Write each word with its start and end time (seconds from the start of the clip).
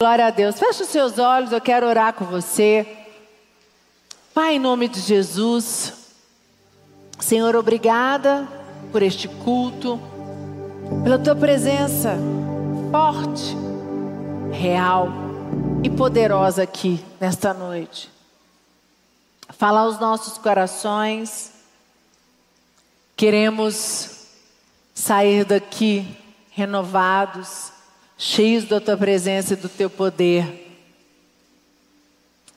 Glória 0.00 0.26
a 0.26 0.30
Deus. 0.30 0.56
Feche 0.56 0.84
os 0.84 0.90
seus 0.90 1.18
olhos, 1.18 1.50
eu 1.50 1.60
quero 1.60 1.84
orar 1.84 2.12
com 2.12 2.24
você. 2.24 2.86
Pai, 4.32 4.54
em 4.54 4.58
nome 4.60 4.86
de 4.86 5.00
Jesus, 5.00 5.92
Senhor, 7.18 7.56
obrigada 7.56 8.46
por 8.92 9.02
este 9.02 9.26
culto, 9.26 10.00
pela 11.02 11.18
tua 11.18 11.34
presença 11.34 12.16
forte, 12.92 13.56
real 14.52 15.08
e 15.82 15.90
poderosa 15.90 16.62
aqui 16.62 17.04
nesta 17.18 17.52
noite. 17.52 18.08
Fala 19.48 19.80
aos 19.80 19.98
nossos 19.98 20.38
corações, 20.38 21.54
queremos 23.16 24.28
sair 24.94 25.44
daqui 25.44 26.06
renovados 26.52 27.76
cheios 28.18 28.64
da 28.64 28.80
tua 28.80 28.96
presença 28.96 29.54
e 29.54 29.56
do 29.56 29.68
teu 29.68 29.88
poder. 29.88 30.66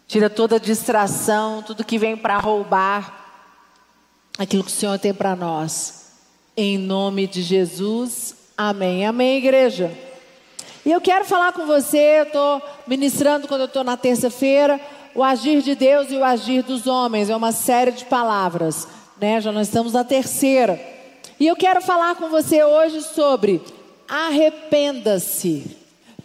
Tira 0.08 0.28
toda 0.28 0.60
distração, 0.60 1.62
tudo 1.62 1.86
que 1.86 2.00
vem 2.00 2.18
para 2.18 2.38
roubar 2.40 3.22
aquilo 4.38 4.64
que 4.64 4.72
o 4.72 4.74
Senhor 4.74 4.98
tem 4.98 5.14
para 5.14 5.36
nós. 5.36 6.14
Em 6.58 6.80
nome 6.80 7.28
de 7.28 7.44
Jesus, 7.44 8.36
amém. 8.58 9.06
Amém, 9.06 9.38
igreja. 9.38 9.96
E 10.84 10.92
eu 10.92 11.00
quero 11.00 11.24
falar 11.26 11.54
com 11.54 11.68
você, 11.68 12.20
eu 12.20 12.24
estou 12.24 12.62
ministrando 12.88 13.48
quando 13.48 13.62
eu 13.62 13.68
estou 13.68 13.84
na 13.84 13.96
terça-feira, 13.96 14.82
o 15.14 15.24
agir 15.24 15.62
de 15.62 15.76
Deus 15.76 16.10
e 16.10 16.16
o 16.16 16.24
agir 16.24 16.64
dos 16.64 16.88
homens. 16.88 17.30
É 17.30 17.36
uma 17.36 17.52
série 17.52 17.92
de 17.92 18.04
palavras, 18.06 18.88
né? 19.20 19.40
Já 19.40 19.52
nós 19.52 19.68
estamos 19.68 19.94
na 19.94 20.04
terceira. 20.04 20.82
E 21.40 21.46
eu 21.46 21.56
quero 21.56 21.82
falar 21.82 22.16
com 22.16 22.30
você 22.30 22.64
hoje 22.64 23.02
sobre 23.02 23.62
arrependa-se. 24.12 25.78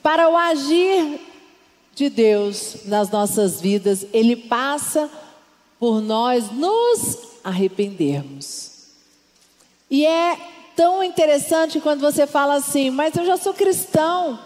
Para 0.02 0.28
o 0.28 0.36
agir 0.36 1.20
de 1.94 2.10
Deus 2.10 2.78
nas 2.86 3.10
nossas 3.10 3.60
vidas, 3.60 4.04
Ele 4.12 4.34
passa 4.34 5.08
por 5.78 6.00
nós 6.00 6.50
nos 6.50 7.18
arrependermos. 7.44 8.72
E 9.88 10.04
é 10.04 10.36
tão 10.74 11.02
interessante 11.02 11.80
quando 11.80 12.00
você 12.00 12.26
fala 12.26 12.54
assim, 12.54 12.90
mas 12.90 13.14
eu 13.16 13.24
já 13.24 13.36
sou 13.36 13.54
cristão. 13.54 14.36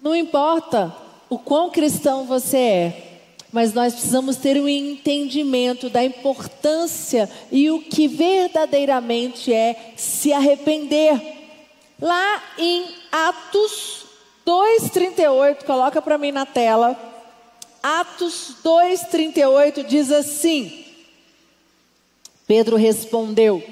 Não 0.00 0.14
importa 0.14 0.94
o 1.28 1.38
quão 1.38 1.70
cristão 1.70 2.24
você 2.24 2.56
é, 2.56 3.20
mas 3.52 3.74
nós 3.74 3.94
precisamos 3.94 4.36
ter 4.36 4.60
um 4.60 4.68
entendimento 4.68 5.90
da 5.90 6.04
importância 6.04 7.28
e 7.50 7.68
o 7.68 7.80
que 7.80 8.06
verdadeiramente 8.06 9.52
é 9.52 9.92
se 9.96 10.32
arrepender. 10.32 11.37
Lá 12.00 12.42
em 12.56 12.94
Atos 13.10 14.04
2:38, 14.46 15.64
coloca 15.64 16.00
para 16.00 16.16
mim 16.16 16.30
na 16.30 16.46
tela. 16.46 16.96
Atos 17.82 18.54
2:38 18.64 19.84
diz 19.84 20.10
assim: 20.12 20.84
Pedro 22.46 22.76
respondeu: 22.76 23.62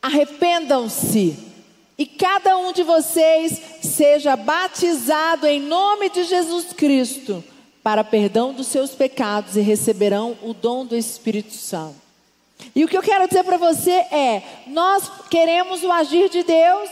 Arrependam-se 0.00 1.36
e 1.98 2.06
cada 2.06 2.56
um 2.58 2.72
de 2.72 2.82
vocês 2.82 3.60
seja 3.82 4.36
batizado 4.36 5.46
em 5.46 5.60
nome 5.60 6.10
de 6.10 6.24
Jesus 6.24 6.72
Cristo 6.72 7.42
para 7.82 8.04
perdão 8.04 8.52
dos 8.52 8.66
seus 8.66 8.90
pecados 8.90 9.56
e 9.56 9.60
receberão 9.60 10.36
o 10.42 10.52
dom 10.52 10.84
do 10.84 10.96
Espírito 10.96 11.54
Santo. 11.54 12.06
E 12.74 12.84
o 12.84 12.88
que 12.88 12.96
eu 12.96 13.02
quero 13.02 13.28
dizer 13.28 13.44
para 13.44 13.56
você 13.56 13.90
é: 13.90 14.42
nós 14.66 15.10
queremos 15.30 15.82
o 15.82 15.92
agir 15.92 16.28
de 16.28 16.42
Deus, 16.42 16.90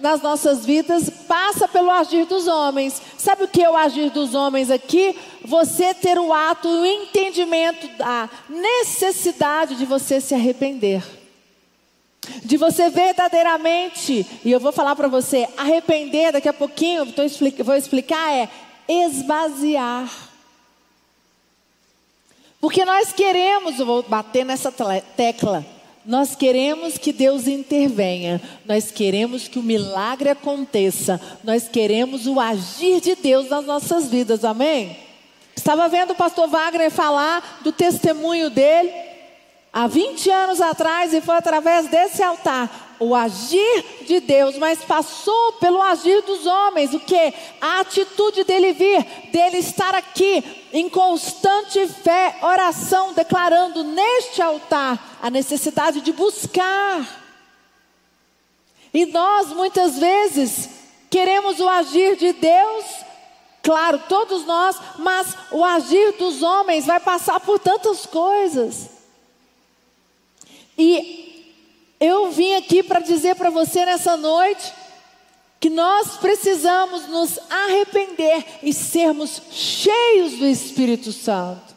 nas 0.00 0.22
nossas 0.22 0.64
vidas 0.64 1.10
passa 1.28 1.68
pelo 1.68 1.90
agir 1.90 2.24
dos 2.26 2.46
homens. 2.46 3.00
Sabe 3.18 3.44
o 3.44 3.48
que 3.48 3.62
é 3.62 3.70
o 3.70 3.76
agir 3.76 4.10
dos 4.10 4.34
homens 4.34 4.70
aqui? 4.70 5.16
Você 5.44 5.94
ter 5.94 6.18
o 6.18 6.32
ato, 6.32 6.68
o 6.68 6.86
entendimento 6.86 7.86
da 7.96 8.28
necessidade 8.48 9.76
de 9.76 9.84
você 9.84 10.20
se 10.20 10.34
arrepender. 10.34 11.02
De 12.44 12.56
você 12.56 12.90
verdadeiramente, 12.90 14.26
e 14.44 14.50
eu 14.50 14.60
vou 14.60 14.72
falar 14.72 14.94
para 14.94 15.08
você, 15.08 15.48
arrepender 15.56 16.32
daqui 16.32 16.48
a 16.48 16.52
pouquinho, 16.52 17.06
vou 17.64 17.76
explicar, 17.76 18.32
é 18.32 18.48
esvaziar. 18.88 20.10
Porque 22.60 22.84
nós 22.84 23.10
queremos, 23.10 23.78
vou 23.78 24.02
bater 24.02 24.44
nessa 24.44 24.70
tecla, 25.16 25.64
nós 26.04 26.34
queremos 26.34 26.96
que 26.96 27.12
Deus 27.12 27.46
intervenha, 27.46 28.40
nós 28.64 28.90
queremos 28.90 29.48
que 29.48 29.58
o 29.58 29.62
milagre 29.62 30.30
aconteça, 30.30 31.20
nós 31.44 31.68
queremos 31.68 32.26
o 32.26 32.40
agir 32.40 33.00
de 33.00 33.14
Deus 33.14 33.48
nas 33.48 33.66
nossas 33.66 34.08
vidas, 34.08 34.44
amém? 34.44 34.96
Estava 35.54 35.88
vendo 35.88 36.12
o 36.12 36.16
pastor 36.16 36.48
Wagner 36.48 36.90
falar 36.90 37.60
do 37.62 37.70
testemunho 37.70 38.48
dele 38.48 38.90
há 39.72 39.86
20 39.86 40.30
anos 40.30 40.60
atrás 40.60 41.12
e 41.12 41.20
foi 41.20 41.36
através 41.36 41.88
desse 41.88 42.22
altar 42.22 42.89
o 43.00 43.14
agir 43.14 44.04
de 44.06 44.20
Deus, 44.20 44.58
mas 44.58 44.84
passou 44.84 45.54
pelo 45.54 45.80
agir 45.80 46.20
dos 46.20 46.44
homens, 46.44 46.92
o 46.92 47.00
que? 47.00 47.32
A 47.58 47.80
atitude 47.80 48.44
dele 48.44 48.74
vir, 48.74 49.02
dele 49.32 49.56
estar 49.56 49.94
aqui 49.94 50.68
em 50.70 50.86
constante 50.86 51.88
fé, 51.88 52.36
oração, 52.42 53.14
declarando 53.14 53.82
neste 53.82 54.42
altar 54.42 55.18
a 55.22 55.30
necessidade 55.30 56.02
de 56.02 56.12
buscar. 56.12 57.18
E 58.92 59.06
nós 59.06 59.48
muitas 59.48 59.98
vezes 59.98 60.68
queremos 61.08 61.58
o 61.58 61.68
agir 61.70 62.16
de 62.16 62.34
Deus, 62.34 62.84
claro, 63.62 63.98
todos 64.10 64.44
nós, 64.44 64.76
mas 64.98 65.34
o 65.50 65.64
agir 65.64 66.12
dos 66.18 66.42
homens 66.42 66.84
vai 66.84 67.00
passar 67.00 67.40
por 67.40 67.58
tantas 67.58 68.04
coisas. 68.04 68.90
E 70.76 71.29
eu 72.00 72.30
vim 72.30 72.54
aqui 72.54 72.82
para 72.82 73.00
dizer 73.00 73.36
para 73.36 73.50
você 73.50 73.84
nessa 73.84 74.16
noite 74.16 74.72
que 75.60 75.68
nós 75.68 76.16
precisamos 76.16 77.06
nos 77.08 77.38
arrepender 77.50 78.42
e 78.62 78.72
sermos 78.72 79.42
cheios 79.50 80.32
do 80.38 80.46
Espírito 80.46 81.12
Santo. 81.12 81.70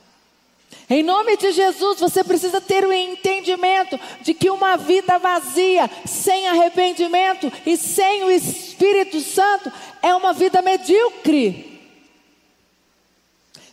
Em 0.89 1.03
nome 1.03 1.35
de 1.35 1.51
Jesus, 1.51 1.99
você 1.99 2.23
precisa 2.23 2.61
ter 2.61 2.85
o 2.85 2.93
entendimento 2.93 3.99
de 4.21 4.33
que 4.33 4.49
uma 4.49 4.77
vida 4.77 5.17
vazia, 5.17 5.89
sem 6.05 6.47
arrependimento 6.47 7.51
e 7.65 7.75
sem 7.75 8.23
o 8.23 8.31
Espírito 8.31 9.19
Santo, 9.19 9.71
é 10.01 10.15
uma 10.15 10.31
vida 10.31 10.61
medíocre. 10.61 11.81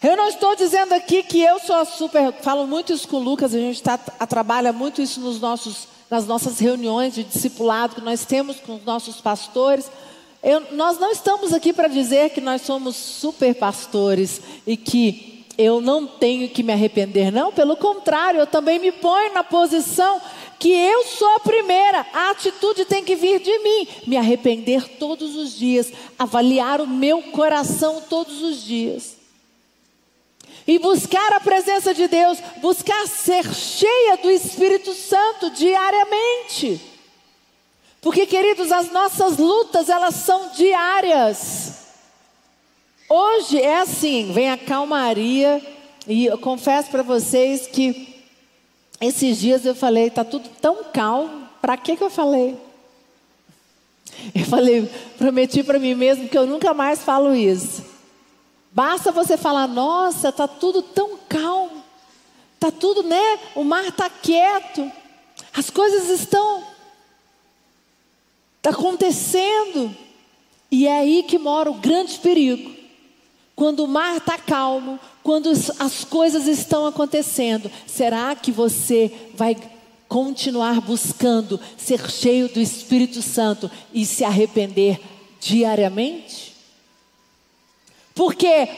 Eu 0.03 0.17
não 0.17 0.29
estou 0.29 0.57
dizendo 0.57 0.95
aqui 0.95 1.23
que 1.23 1.41
eu 1.43 1.61
sou 1.61 1.85
super. 1.85 2.33
Falo 2.41 2.67
muito 2.67 2.93
isso 2.93 3.07
com 3.07 3.19
o 3.19 3.23
Lucas, 3.23 3.55
a 3.55 3.59
gente 3.59 3.83
tá, 3.83 3.99
trabalha 3.99 4.73
muito 4.73 5.03
isso 5.03 5.21
nos 5.21 5.41
nossos 5.41 5.90
nas 6.11 6.27
nossas 6.27 6.59
reuniões 6.59 7.15
de 7.15 7.23
discipulado 7.23 7.95
que 7.95 8.01
nós 8.01 8.25
temos 8.25 8.59
com 8.59 8.75
os 8.75 8.85
nossos 8.85 9.21
pastores. 9.21 9.91
Eu, 10.43 10.73
nós 10.73 10.99
não 10.99 11.13
estamos 11.13 11.53
aqui 11.55 11.73
para 11.73 11.87
dizer 11.87 12.31
que 12.31 12.41
nós 12.41 12.63
somos 12.63 12.97
super 12.97 13.55
pastores 13.55 14.41
e 14.67 14.77
que 14.77 15.45
eu 15.57 15.81
não 15.81 16.07
tenho 16.07 16.49
que 16.49 16.63
me 16.63 16.73
arrepender, 16.73 17.31
não, 17.31 17.53
pelo 17.53 17.77
contrário, 17.77 18.41
eu 18.41 18.47
também 18.47 18.79
me 18.79 18.91
ponho 18.91 19.35
na 19.35 19.45
posição 19.45 20.19
que 20.59 20.71
eu 20.71 21.05
sou 21.05 21.29
a 21.37 21.41
primeira, 21.41 22.07
a 22.15 22.31
atitude 22.31 22.87
tem 22.87 23.05
que 23.05 23.15
vir 23.15 23.41
de 23.41 23.59
mim, 23.59 23.89
me 24.07 24.17
arrepender 24.17 24.89
todos 24.99 25.37
os 25.37 25.59
dias, 25.59 25.93
avaliar 26.19 26.81
o 26.81 26.87
meu 26.87 27.23
coração 27.25 28.03
todos 28.09 28.43
os 28.43 28.63
dias 28.63 29.20
e 30.71 30.79
buscar 30.79 31.33
a 31.33 31.41
presença 31.41 31.93
de 31.93 32.07
Deus, 32.07 32.39
buscar 32.59 33.05
ser 33.09 33.45
cheia 33.53 34.17
do 34.19 34.31
Espírito 34.31 34.95
Santo 34.95 35.51
diariamente. 35.51 36.81
Porque, 38.01 38.25
queridos, 38.25 38.71
as 38.71 38.93
nossas 38.93 39.37
lutas, 39.37 39.89
elas 39.89 40.15
são 40.15 40.51
diárias. 40.51 41.73
Hoje 43.09 43.61
é 43.61 43.81
assim, 43.81 44.31
vem 44.33 44.49
a 44.49 44.57
calmaria, 44.57 45.61
e 46.07 46.27
eu 46.27 46.39
confesso 46.39 46.89
para 46.89 47.03
vocês 47.03 47.67
que 47.67 48.23
esses 49.01 49.41
dias 49.41 49.67
eu 49.67 49.75
falei, 49.75 50.07
está 50.07 50.23
tudo 50.23 50.49
tão 50.61 50.85
calmo, 50.93 51.49
para 51.61 51.77
que, 51.77 51.97
que 51.97 52.05
eu 52.05 52.11
falei? 52.11 52.57
Eu 54.33 54.45
falei, 54.45 54.89
prometi 55.19 55.65
para 55.65 55.81
mim 55.81 55.97
mesmo 55.97 56.29
que 56.29 56.39
eu 56.39 56.47
nunca 56.47 56.73
mais 56.73 57.01
falo 57.01 57.35
isso. 57.35 57.90
Basta 58.73 59.11
você 59.11 59.37
falar, 59.37 59.67
nossa, 59.67 60.29
está 60.29 60.47
tudo 60.47 60.81
tão 60.83 61.19
calmo, 61.29 61.83
está 62.55 62.71
tudo, 62.71 63.03
né? 63.03 63.39
O 63.55 63.65
mar 63.65 63.87
está 63.87 64.09
quieto, 64.09 64.91
as 65.53 65.71
coisas 65.71 66.09
estão 66.09 66.65
acontecendo. 68.63 69.95
E 70.71 70.87
é 70.87 71.01
aí 71.01 71.23
que 71.25 71.39
mora 71.39 71.71
o 71.71 71.75
grande 71.75 72.19
perigo. 72.19 72.79
Quando 73.57 73.85
o 73.85 73.89
mar 73.89 74.17
está 74.17 74.39
calmo, 74.39 74.99
quando 75.23 75.51
as 75.51 76.05
coisas 76.05 76.47
estão 76.47 76.87
acontecendo, 76.87 77.71
será 77.87 78.35
que 78.35 78.53
você 78.53 79.13
vai 79.35 79.57
continuar 80.09 80.81
buscando 80.81 81.61
ser 81.77 82.09
cheio 82.11 82.49
do 82.49 82.61
Espírito 82.61 83.21
Santo 83.21 83.71
e 83.93 84.07
se 84.07 84.25
arrepender 84.25 85.01
diariamente? 85.41 86.50
Porque 88.21 88.69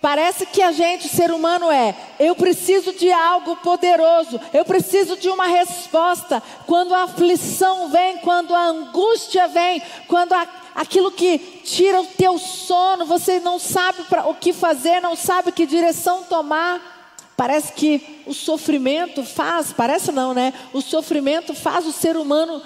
Parece 0.00 0.46
que 0.46 0.62
a 0.62 0.70
gente, 0.70 1.08
ser 1.08 1.32
humano, 1.32 1.72
é: 1.72 1.92
eu 2.20 2.36
preciso 2.36 2.92
de 2.92 3.10
algo 3.10 3.56
poderoso, 3.56 4.40
eu 4.54 4.64
preciso 4.64 5.16
de 5.16 5.28
uma 5.28 5.46
resposta. 5.48 6.40
Quando 6.66 6.94
a 6.94 7.02
aflição 7.02 7.88
vem, 7.88 8.18
quando 8.18 8.54
a 8.54 8.64
angústia 8.66 9.48
vem, 9.48 9.82
quando 10.06 10.34
a, 10.34 10.46
aquilo 10.76 11.10
que 11.10 11.38
tira 11.64 12.00
o 12.00 12.06
teu 12.06 12.38
sono, 12.38 13.06
você 13.06 13.40
não 13.40 13.58
sabe 13.58 14.04
pra, 14.04 14.24
o 14.28 14.36
que 14.36 14.52
fazer, 14.52 15.02
não 15.02 15.16
sabe 15.16 15.50
que 15.50 15.66
direção 15.66 16.22
tomar. 16.22 16.80
Parece 17.36 17.72
que 17.72 18.22
o 18.24 18.32
sofrimento 18.32 19.24
faz, 19.24 19.72
parece 19.72 20.12
não, 20.12 20.32
né? 20.32 20.54
O 20.72 20.80
sofrimento 20.80 21.54
faz 21.54 21.84
o 21.84 21.92
ser 21.92 22.16
humano 22.16 22.62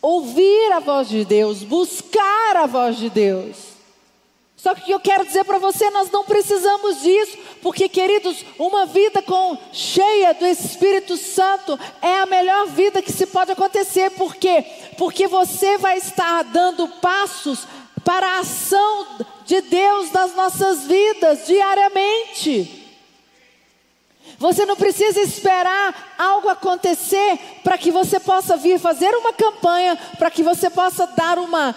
ouvir 0.00 0.72
a 0.72 0.78
voz 0.78 1.08
de 1.08 1.24
Deus, 1.24 1.64
buscar 1.64 2.56
a 2.56 2.66
voz 2.66 2.96
de 2.96 3.10
Deus. 3.10 3.71
Só 4.62 4.76
que 4.76 4.92
eu 4.92 5.00
quero 5.00 5.26
dizer 5.26 5.42
para 5.42 5.58
você, 5.58 5.90
nós 5.90 6.08
não 6.12 6.22
precisamos 6.22 7.02
disso, 7.02 7.36
porque 7.60 7.88
queridos, 7.88 8.44
uma 8.56 8.86
vida 8.86 9.20
com 9.20 9.58
cheia 9.72 10.32
do 10.34 10.46
Espírito 10.46 11.16
Santo 11.16 11.76
é 12.00 12.20
a 12.20 12.26
melhor 12.26 12.68
vida 12.68 13.02
que 13.02 13.10
se 13.10 13.26
pode 13.26 13.50
acontecer. 13.50 14.10
Por 14.10 14.36
quê? 14.36 14.64
Porque 14.96 15.26
você 15.26 15.76
vai 15.78 15.98
estar 15.98 16.44
dando 16.44 16.86
passos 16.86 17.66
para 18.04 18.24
a 18.24 18.38
ação 18.38 19.08
de 19.44 19.62
Deus 19.62 20.12
nas 20.12 20.32
nossas 20.36 20.84
vidas 20.84 21.44
diariamente. 21.44 22.86
Você 24.38 24.64
não 24.64 24.76
precisa 24.76 25.20
esperar 25.20 26.14
algo 26.16 26.48
acontecer 26.48 27.36
para 27.64 27.76
que 27.76 27.90
você 27.90 28.20
possa 28.20 28.56
vir 28.56 28.78
fazer 28.78 29.12
uma 29.16 29.32
campanha, 29.32 29.98
para 30.18 30.30
que 30.30 30.44
você 30.44 30.70
possa 30.70 31.04
dar 31.08 31.36
uma 31.40 31.74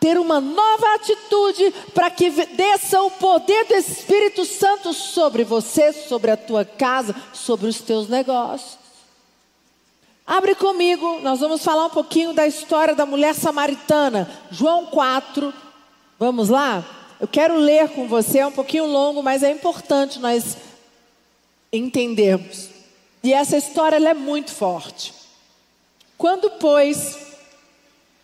ter 0.00 0.18
uma 0.18 0.40
nova 0.40 0.94
atitude 0.94 1.72
para 1.92 2.10
que 2.10 2.30
desça 2.30 3.02
o 3.02 3.10
poder 3.10 3.66
do 3.66 3.74
Espírito 3.74 4.46
Santo 4.46 4.94
sobre 4.94 5.44
você, 5.44 5.92
sobre 5.92 6.30
a 6.30 6.36
tua 6.38 6.64
casa, 6.64 7.14
sobre 7.34 7.68
os 7.68 7.80
teus 7.82 8.08
negócios. 8.08 8.80
Abre 10.26 10.54
comigo, 10.54 11.20
nós 11.20 11.40
vamos 11.40 11.62
falar 11.62 11.86
um 11.86 11.90
pouquinho 11.90 12.32
da 12.32 12.46
história 12.46 12.94
da 12.94 13.04
mulher 13.04 13.34
samaritana, 13.34 14.30
João 14.50 14.86
4. 14.86 15.52
Vamos 16.18 16.48
lá? 16.48 16.84
Eu 17.20 17.28
quero 17.28 17.56
ler 17.56 17.90
com 17.90 18.08
você, 18.08 18.38
é 18.38 18.46
um 18.46 18.52
pouquinho 18.52 18.86
longo, 18.86 19.22
mas 19.22 19.42
é 19.42 19.50
importante 19.50 20.18
nós 20.18 20.56
entendermos. 21.70 22.70
E 23.22 23.34
essa 23.34 23.56
história 23.56 23.96
é 23.96 24.14
muito 24.14 24.52
forte. 24.52 25.12
Quando, 26.16 26.48
pois, 26.52 27.18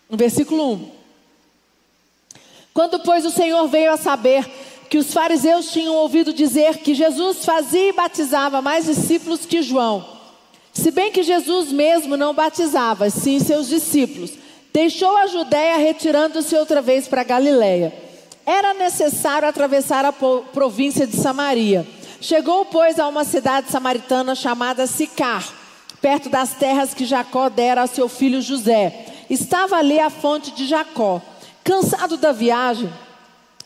no 0.09 0.17
versículo 0.17 0.73
1, 0.75 0.96
quando, 2.77 2.99
pois, 2.99 3.25
o 3.25 3.31
Senhor 3.31 3.67
veio 3.69 3.91
a 3.91 3.97
saber 3.97 4.47
que 4.91 4.99
os 4.99 5.11
fariseus 5.11 5.73
tinham 5.73 5.95
ouvido 5.95 6.31
dizer 6.31 6.77
que 6.77 6.95
Jesus 6.95 7.43
fazia 7.43 7.89
e 7.89 7.93
batizava 7.95 8.61
mais 8.61 8.85
discípulos 8.85 9.47
que 9.47 9.63
João, 9.63 10.05
se 10.75 10.91
bem 10.91 11.11
que 11.11 11.23
Jesus 11.23 11.73
mesmo 11.73 12.19
não 12.19 12.35
batizava, 12.35 13.09
sim 13.09 13.41
seus 13.41 13.69
discípulos, 13.69 14.33
deixou 14.75 15.17
a 15.17 15.27
Judéia 15.27 15.79
retirando-se 15.79 16.55
outra 16.55 16.83
vez 16.83 17.09
para 17.09 17.25
Galiléia. 17.25 17.95
Era 18.45 18.75
necessário 18.75 19.49
atravessar 19.49 20.05
a 20.05 20.13
província 20.13 21.07
de 21.07 21.17
Samaria. 21.17 21.87
Chegou, 22.21 22.67
pois, 22.67 23.01
a 23.01 23.09
uma 23.09 23.25
cidade 23.25 23.71
samaritana 23.71 24.35
chamada 24.35 24.87
Sicar, 24.87 25.51
perto 26.03 26.29
das 26.29 26.53
terras 26.53 26.93
que 26.93 27.07
Jacó 27.07 27.49
dera 27.49 27.85
a 27.85 27.87
seu 27.87 28.07
filho 28.07 28.43
José. 28.43 29.07
Estava 29.31 29.77
ali 29.77 29.99
a 29.99 30.11
fonte 30.11 30.51
de 30.51 30.67
Jacó. 30.67 31.23
Cansado 31.67 32.17
da 32.17 32.31
viagem, 32.31 32.89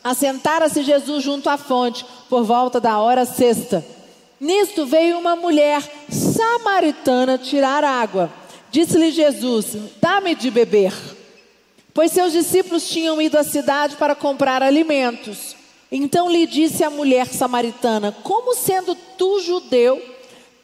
assentara-se 0.03 0.81
Jesus 0.81 1.23
junto 1.23 1.47
à 1.47 1.55
fonte, 1.55 2.03
por 2.27 2.43
volta 2.43 2.79
da 2.79 2.97
hora 2.97 3.25
sexta. 3.25 3.85
Nisto 4.39 4.87
veio 4.87 5.19
uma 5.19 5.35
mulher 5.35 5.87
samaritana 6.09 7.37
tirar 7.37 7.83
água. 7.83 8.33
Disse-lhe 8.71 9.11
Jesus: 9.11 9.77
Dá-me 10.01 10.33
de 10.33 10.49
beber. 10.49 10.91
Pois 11.93 12.11
seus 12.11 12.31
discípulos 12.33 12.89
tinham 12.89 13.21
ido 13.21 13.37
à 13.37 13.43
cidade 13.43 13.95
para 13.97 14.15
comprar 14.15 14.63
alimentos. 14.63 15.55
Então 15.91 16.27
lhe 16.27 16.47
disse 16.47 16.83
a 16.83 16.89
mulher 16.89 17.27
samaritana: 17.27 18.17
Como 18.23 18.55
sendo 18.55 18.95
tu 19.15 19.41
judeu, 19.41 20.01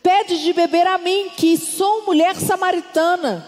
pedes 0.02 0.40
de 0.40 0.54
beber 0.54 0.88
a 0.88 0.98
mim, 0.98 1.30
que 1.38 1.56
sou 1.56 2.04
mulher 2.04 2.36
samaritana? 2.36 3.46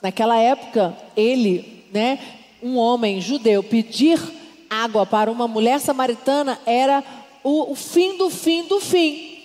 Naquela 0.00 0.38
época, 0.38 0.96
ele, 1.14 1.84
né, 1.92 2.18
um 2.62 2.76
homem 2.76 3.20
judeu 3.20 3.62
pedir 3.62 4.20
água 4.68 5.04
para 5.04 5.30
uma 5.30 5.48
mulher 5.48 5.80
samaritana 5.80 6.60
era 6.64 7.02
o, 7.42 7.72
o 7.72 7.74
fim 7.74 8.16
do 8.16 8.30
fim 8.30 8.64
do 8.64 8.80
fim. 8.80 9.38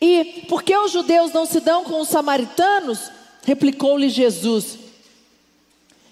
E 0.00 0.44
porque 0.48 0.74
os 0.74 0.90
judeus 0.90 1.32
não 1.32 1.44
se 1.44 1.60
dão 1.60 1.84
com 1.84 2.00
os 2.00 2.08
samaritanos, 2.08 3.10
replicou-lhe 3.44 4.08
Jesus: 4.08 4.78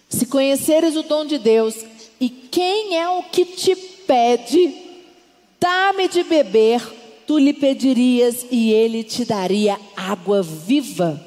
Se 0.08 0.26
conheceres 0.26 0.94
o 0.96 1.02
dom 1.02 1.24
de 1.24 1.38
Deus, 1.38 1.74
e 2.20 2.28
quem 2.28 2.98
é 2.98 3.08
o 3.08 3.22
que 3.22 3.46
te 3.46 3.74
pede, 3.74 4.74
dá-me 5.58 6.08
de 6.08 6.22
beber, 6.22 6.82
tu 7.26 7.38
lhe 7.38 7.54
pedirias 7.54 8.44
e 8.50 8.72
ele 8.72 9.02
te 9.02 9.24
daria 9.24 9.80
água 9.96 10.42
viva. 10.42 11.24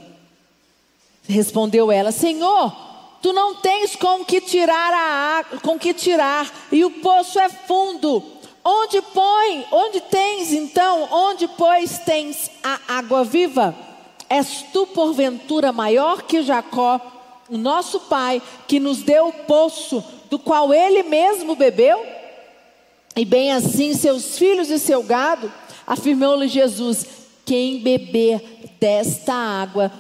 Respondeu 1.27 1.92
ela: 1.92 2.12
Senhor, 2.12 2.91
Tu 3.22 3.32
não 3.32 3.56
tens 3.56 3.96
com 3.96 4.26
que 4.26 4.42
tirar 4.42 4.94
a 4.94 5.38
água, 5.38 5.60
com 5.60 5.78
que 5.78 5.94
tirar, 5.94 6.52
e 6.72 6.84
o 6.84 6.90
poço 6.90 7.40
é 7.40 7.48
fundo. 7.50 8.24
Onde 8.64 9.02
põe? 9.02 9.66
Onde 9.72 10.02
tens 10.02 10.52
então? 10.52 11.08
Onde 11.12 11.48
pois 11.48 12.00
tens 12.00 12.50
a 12.64 12.80
água 12.88 13.24
viva? 13.24 13.76
És 14.30 14.64
tu 14.74 14.88
porventura 14.88 15.72
maior 15.72 16.24
que 16.24 16.42
Jacó, 16.42 17.00
o 17.50 17.58
nosso 17.58 18.00
pai, 18.02 18.42
que 18.68 18.80
nos 18.80 19.04
deu 19.04 19.28
o 19.28 19.34
poço 19.34 20.04
do 20.30 20.40
qual 20.40 20.74
ele 20.74 21.04
mesmo 21.04 21.56
bebeu? 21.56 22.04
E 23.16 23.26
bem 23.26 23.52
assim 23.52 23.94
seus 23.94 24.38
filhos 24.38 24.70
e 24.70 24.80
seu 24.80 25.04
gado? 25.04 25.52
Afirmou-lhe 25.86 26.48
Jesus: 26.48 27.06
quem 27.46 27.80
beber 27.80 28.42
desta 28.80 29.34
água 29.34 29.92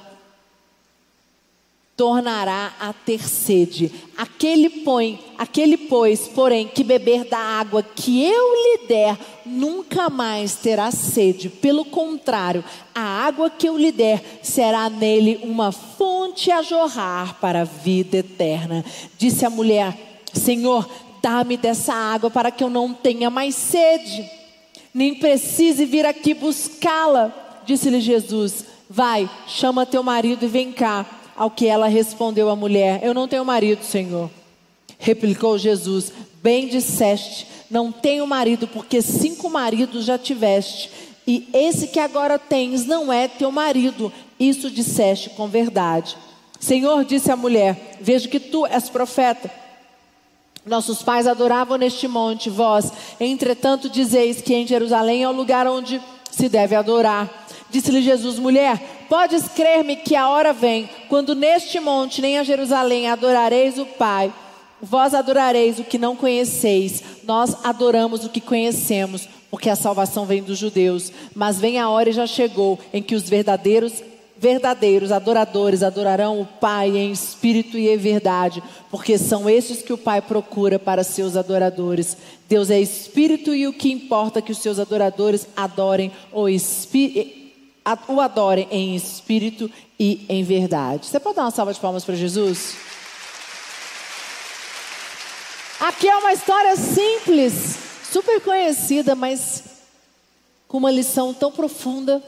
tornará 2.01 2.73
a 2.79 2.91
ter 2.93 3.29
sede. 3.29 3.91
Aquele 4.17 4.71
põe, 4.71 5.19
aquele 5.37 5.77
pois, 5.77 6.27
porém, 6.27 6.67
que 6.67 6.83
beber 6.83 7.25
da 7.25 7.37
água 7.37 7.83
que 7.83 8.25
eu 8.25 8.53
lhe 8.55 8.87
der, 8.87 9.15
nunca 9.45 10.09
mais 10.09 10.55
terá 10.55 10.89
sede. 10.89 11.47
Pelo 11.47 11.85
contrário, 11.85 12.63
a 12.95 13.01
água 13.01 13.51
que 13.51 13.69
eu 13.69 13.77
lhe 13.77 13.91
der 13.91 14.39
será 14.41 14.89
nele 14.89 15.41
uma 15.43 15.71
fonte 15.71 16.49
a 16.49 16.63
jorrar 16.63 17.35
para 17.39 17.61
a 17.61 17.65
vida 17.65 18.17
eterna. 18.17 18.83
Disse 19.15 19.45
a 19.45 19.49
mulher: 19.51 19.95
Senhor, 20.33 20.89
dá-me 21.21 21.55
dessa 21.55 21.93
água 21.93 22.31
para 22.31 22.49
que 22.49 22.63
eu 22.63 22.69
não 22.71 22.95
tenha 22.95 23.29
mais 23.29 23.53
sede, 23.53 24.27
nem 24.91 25.13
precise 25.13 25.85
vir 25.85 26.07
aqui 26.07 26.33
buscá-la. 26.33 27.61
Disse-lhe 27.63 28.01
Jesus: 28.01 28.65
Vai, 28.89 29.29
chama 29.45 29.85
teu 29.85 30.01
marido 30.01 30.45
e 30.45 30.47
vem 30.47 30.71
cá. 30.71 31.20
Ao 31.41 31.49
que 31.49 31.65
ela 31.65 31.87
respondeu 31.87 32.51
à 32.51 32.55
mulher: 32.55 32.99
Eu 33.01 33.15
não 33.15 33.27
tenho 33.27 33.43
marido, 33.43 33.83
Senhor. 33.83 34.29
Replicou 34.99 35.57
Jesus: 35.57 36.13
Bem 36.35 36.67
disseste, 36.67 37.47
não 37.67 37.91
tenho 37.91 38.27
marido, 38.27 38.67
porque 38.67 39.01
cinco 39.01 39.49
maridos 39.49 40.05
já 40.05 40.19
tiveste, 40.19 40.91
e 41.25 41.49
esse 41.51 41.87
que 41.87 41.99
agora 41.99 42.37
tens 42.37 42.85
não 42.85 43.11
é 43.11 43.27
teu 43.27 43.51
marido. 43.51 44.13
Isso 44.39 44.69
disseste 44.69 45.31
com 45.31 45.47
verdade. 45.47 46.15
Senhor, 46.59 47.03
disse 47.05 47.31
a 47.31 47.35
mulher: 47.35 47.97
Vejo 47.99 48.29
que 48.29 48.39
tu 48.39 48.67
és 48.67 48.87
profeta. 48.87 49.49
Nossos 50.63 51.01
pais 51.01 51.25
adoravam 51.25 51.75
neste 51.75 52.07
monte, 52.07 52.51
vós, 52.51 52.93
entretanto, 53.19 53.89
dizeis 53.89 54.41
que 54.41 54.53
em 54.53 54.67
Jerusalém 54.67 55.23
é 55.23 55.27
o 55.27 55.31
lugar 55.31 55.65
onde 55.65 55.99
se 56.29 56.47
deve 56.47 56.75
adorar. 56.75 57.47
Disse-lhe 57.71 58.03
Jesus: 58.03 58.37
Mulher, 58.37 59.00
podes 59.11 59.49
crer-me 59.49 59.97
que 59.97 60.15
a 60.15 60.29
hora 60.29 60.53
vem, 60.53 60.89
quando 61.09 61.35
neste 61.35 61.81
monte 61.81 62.21
nem 62.21 62.39
a 62.39 62.45
Jerusalém 62.45 63.09
adorareis 63.09 63.77
o 63.77 63.85
Pai, 63.85 64.33
vós 64.81 65.13
adorareis 65.13 65.79
o 65.79 65.83
que 65.83 65.97
não 65.97 66.15
conheceis, 66.15 67.03
nós 67.25 67.57
adoramos 67.61 68.23
o 68.23 68.29
que 68.29 68.39
conhecemos, 68.39 69.27
porque 69.49 69.69
a 69.69 69.75
salvação 69.75 70.25
vem 70.25 70.41
dos 70.41 70.57
judeus. 70.57 71.11
Mas 71.35 71.59
vem 71.59 71.77
a 71.77 71.89
hora 71.89 72.09
e 72.09 72.13
já 72.13 72.25
chegou 72.25 72.79
em 72.93 73.03
que 73.03 73.13
os 73.13 73.27
verdadeiros 73.27 74.01
verdadeiros 74.37 75.11
adoradores 75.11 75.83
adorarão 75.83 76.41
o 76.41 76.45
Pai 76.45 76.97
em 76.97 77.11
espírito 77.11 77.77
e 77.77 77.89
em 77.89 77.97
verdade, 77.97 78.63
porque 78.89 79.17
são 79.17 79.47
estes 79.47 79.83
que 79.83 79.91
o 79.91 79.97
Pai 79.97 80.21
procura 80.21 80.79
para 80.79 81.03
seus 81.03 81.35
adoradores. 81.35 82.15
Deus 82.47 82.69
é 82.69 82.79
espírito 82.79 83.53
e 83.53 83.67
o 83.67 83.73
que 83.73 83.91
importa 83.91 84.39
é 84.39 84.41
que 84.41 84.53
os 84.53 84.57
seus 84.59 84.79
adoradores 84.79 85.47
adorem 85.55 86.13
o 86.31 86.47
espírito 86.47 87.40
o 88.07 88.21
adorem 88.21 88.67
em 88.71 88.95
espírito 88.95 89.69
e 89.99 90.25
em 90.29 90.43
verdade. 90.43 91.07
Você 91.07 91.19
pode 91.19 91.35
dar 91.35 91.43
uma 91.43 91.51
salva 91.51 91.73
de 91.73 91.79
palmas 91.79 92.03
para 92.03 92.15
Jesus? 92.15 92.75
Aqui 95.79 96.07
é 96.07 96.15
uma 96.15 96.31
história 96.31 96.75
simples 96.75 97.79
super 98.11 98.39
conhecida, 98.41 99.15
mas 99.15 99.63
com 100.67 100.77
uma 100.77 100.91
lição 100.91 101.33
tão 101.33 101.51
profunda. 101.51 102.21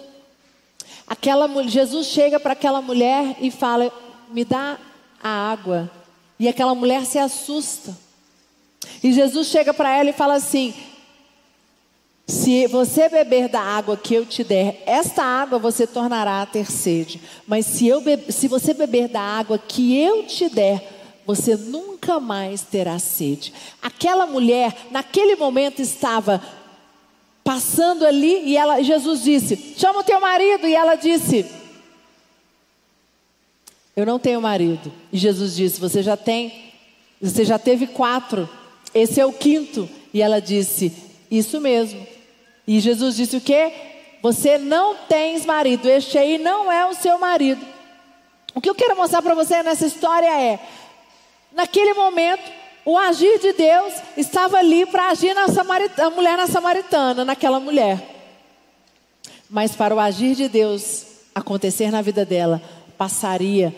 Aquela, 1.08 1.48
Jesus 1.68 2.08
chega 2.08 2.40
para 2.40 2.54
aquela 2.54 2.82
mulher 2.82 3.38
e 3.40 3.52
fala: 3.52 3.92
Me 4.30 4.44
dá 4.44 4.80
a 5.22 5.52
água. 5.52 5.90
E 6.40 6.48
aquela 6.48 6.74
mulher 6.74 7.06
se 7.06 7.20
assusta. 7.20 7.96
E 9.04 9.14
Jesus 9.14 9.48
chega 9.48 9.74
para 9.74 9.96
ela 9.96 10.10
e 10.10 10.14
fala 10.14 10.34
assim: 10.34 10.74
Se 12.26 12.68
você 12.68 13.10
beber 13.10 13.50
da 13.50 13.60
água 13.60 13.98
que 13.98 14.14
eu 14.14 14.26
te 14.26 14.44
der, 14.44 14.82
esta 14.86 15.24
água 15.24 15.60
você 15.60 15.86
tornará 15.86 16.42
a 16.42 16.46
ter 16.46 16.72
sede. 16.72 17.20
Mas 17.46 17.66
se, 17.66 17.88
eu 17.88 18.02
se 18.30 18.48
você 18.48 18.74
beber 18.74 19.10
da 19.10 19.20
água 19.20 19.58
que 19.58 19.98
eu 19.98 20.24
te 20.24 20.48
der, 20.48 21.22
você 21.26 21.56
nunca 21.56 22.20
mais 22.20 22.62
terá 22.62 22.98
sede. 22.98 23.54
Aquela 23.82 24.26
mulher, 24.26 24.88
naquele 24.90 25.36
momento, 25.36 25.82
estava 25.82 26.42
passando 27.44 28.06
ali 28.06 28.46
e 28.46 28.56
ela, 28.56 28.82
Jesus 28.82 29.24
disse: 29.24 29.76
Chama 29.78 30.00
o 30.00 30.04
teu 30.04 30.20
marido. 30.22 30.66
E 30.66 30.74
ela 30.74 30.96
disse: 30.96 31.46
Eu 33.98 34.06
não 34.06 34.18
tenho 34.18 34.42
marido. 34.42 34.92
E 35.12 35.18
Jesus 35.18 35.58
disse: 35.58 35.80
Você 35.80 36.02
já 36.02 36.16
tem? 36.16 36.72
Você 37.22 37.44
já 37.44 37.60
teve 37.60 37.86
quatro. 37.86 38.50
Esse 38.94 39.20
é 39.20 39.26
o 39.26 39.34
quinto. 39.34 39.90
E 40.14 40.22
ela 40.22 40.40
disse: 40.40 41.13
Isso 41.34 41.60
mesmo. 41.60 42.06
E 42.68 42.80
Jesus 42.80 43.16
disse 43.16 43.38
o 43.38 43.42
quê? 43.42 43.74
Você 44.22 44.60
não 44.60 44.96
tens 45.10 45.48
marido. 45.48 45.90
Este 45.90 46.16
aí 46.16 46.38
não 46.38 46.72
é 46.72 46.86
o 46.86 46.94
seu 46.94 47.18
marido. 47.18 47.66
O 48.54 48.62
que 48.62 48.70
eu 48.70 48.76
quero 48.76 48.96
mostrar 48.96 49.20
para 49.24 49.34
você 49.34 49.64
nessa 49.64 49.88
história 49.88 50.28
é: 50.28 50.60
naquele 51.52 51.96
momento, 51.96 52.52
o 52.86 52.96
agir 53.00 53.40
de 53.40 53.52
Deus 53.52 53.96
estava 54.16 54.58
ali 54.58 54.86
para 54.86 55.10
agir 55.10 55.34
na 55.34 55.48
Samaritana, 55.48 56.12
mulher 56.12 56.38
na 56.38 56.46
samaritana, 56.46 57.26
naquela 57.26 57.60
mulher. 57.60 58.00
Mas 59.50 59.76
para 59.76 59.96
o 59.96 60.00
agir 60.00 60.36
de 60.36 60.48
Deus 60.48 61.08
acontecer 61.34 61.90
na 61.90 62.04
vida 62.04 62.24
dela, 62.24 62.62
passaria 62.96 63.74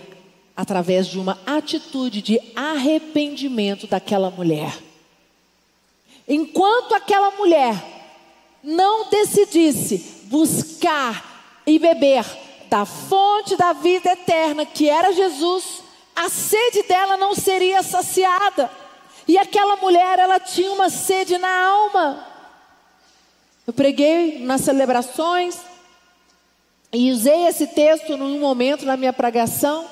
através 0.58 1.08
de 1.08 1.18
uma 1.18 1.40
atitude 1.46 2.22
de 2.22 2.38
arrependimento 2.54 3.88
daquela 3.88 4.30
mulher. 4.30 4.78
Enquanto 6.28 6.96
aquela 6.96 7.32
mulher 7.32 7.76
não 8.64 9.10
decidisse 9.10 10.24
buscar 10.24 11.62
e 11.66 11.78
beber 11.78 12.26
da 12.70 12.86
fonte 12.86 13.56
da 13.56 13.74
vida 13.74 14.12
eterna, 14.12 14.66
que 14.66 14.90
era 14.90 15.14
Jesus, 15.14 15.84
a 16.16 16.30
sede 16.30 16.84
dela 16.84 17.16
não 17.16 17.36
seria 17.36 17.84
saciada. 17.84 18.72
E 19.28 19.38
aquela 19.38 19.76
mulher, 19.78 20.20
ela 20.20 20.40
tinha 20.40 20.72
uma 20.72 20.90
sede 20.90 21.38
na 21.38 21.64
alma. 21.64 22.28
Eu 23.68 23.74
preguei 23.74 24.40
nas 24.40 24.62
celebrações 24.62 25.58
e 26.94 27.12
usei 27.12 27.48
esse 27.48 27.68
texto 27.68 28.16
num 28.16 28.40
momento 28.40 28.86
na 28.86 28.96
minha 28.96 29.12
pregação, 29.12 29.86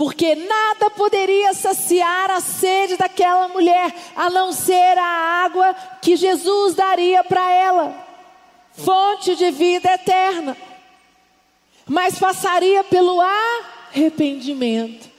porque 0.00 0.34
nada 0.34 0.88
poderia 0.88 1.52
saciar 1.52 2.30
a 2.30 2.40
sede 2.40 2.96
daquela 2.96 3.48
mulher, 3.48 3.94
a 4.16 4.30
não 4.30 4.50
ser 4.50 4.96
a 4.96 5.04
água 5.44 5.76
que 6.00 6.16
Jesus 6.16 6.74
daria 6.74 7.22
para 7.22 7.52
ela 7.52 8.06
fonte 8.72 9.36
de 9.36 9.50
vida 9.50 9.92
eterna. 9.92 10.56
Mas 11.86 12.18
passaria 12.18 12.82
pelo 12.82 13.20
arrependimento. 13.20 15.09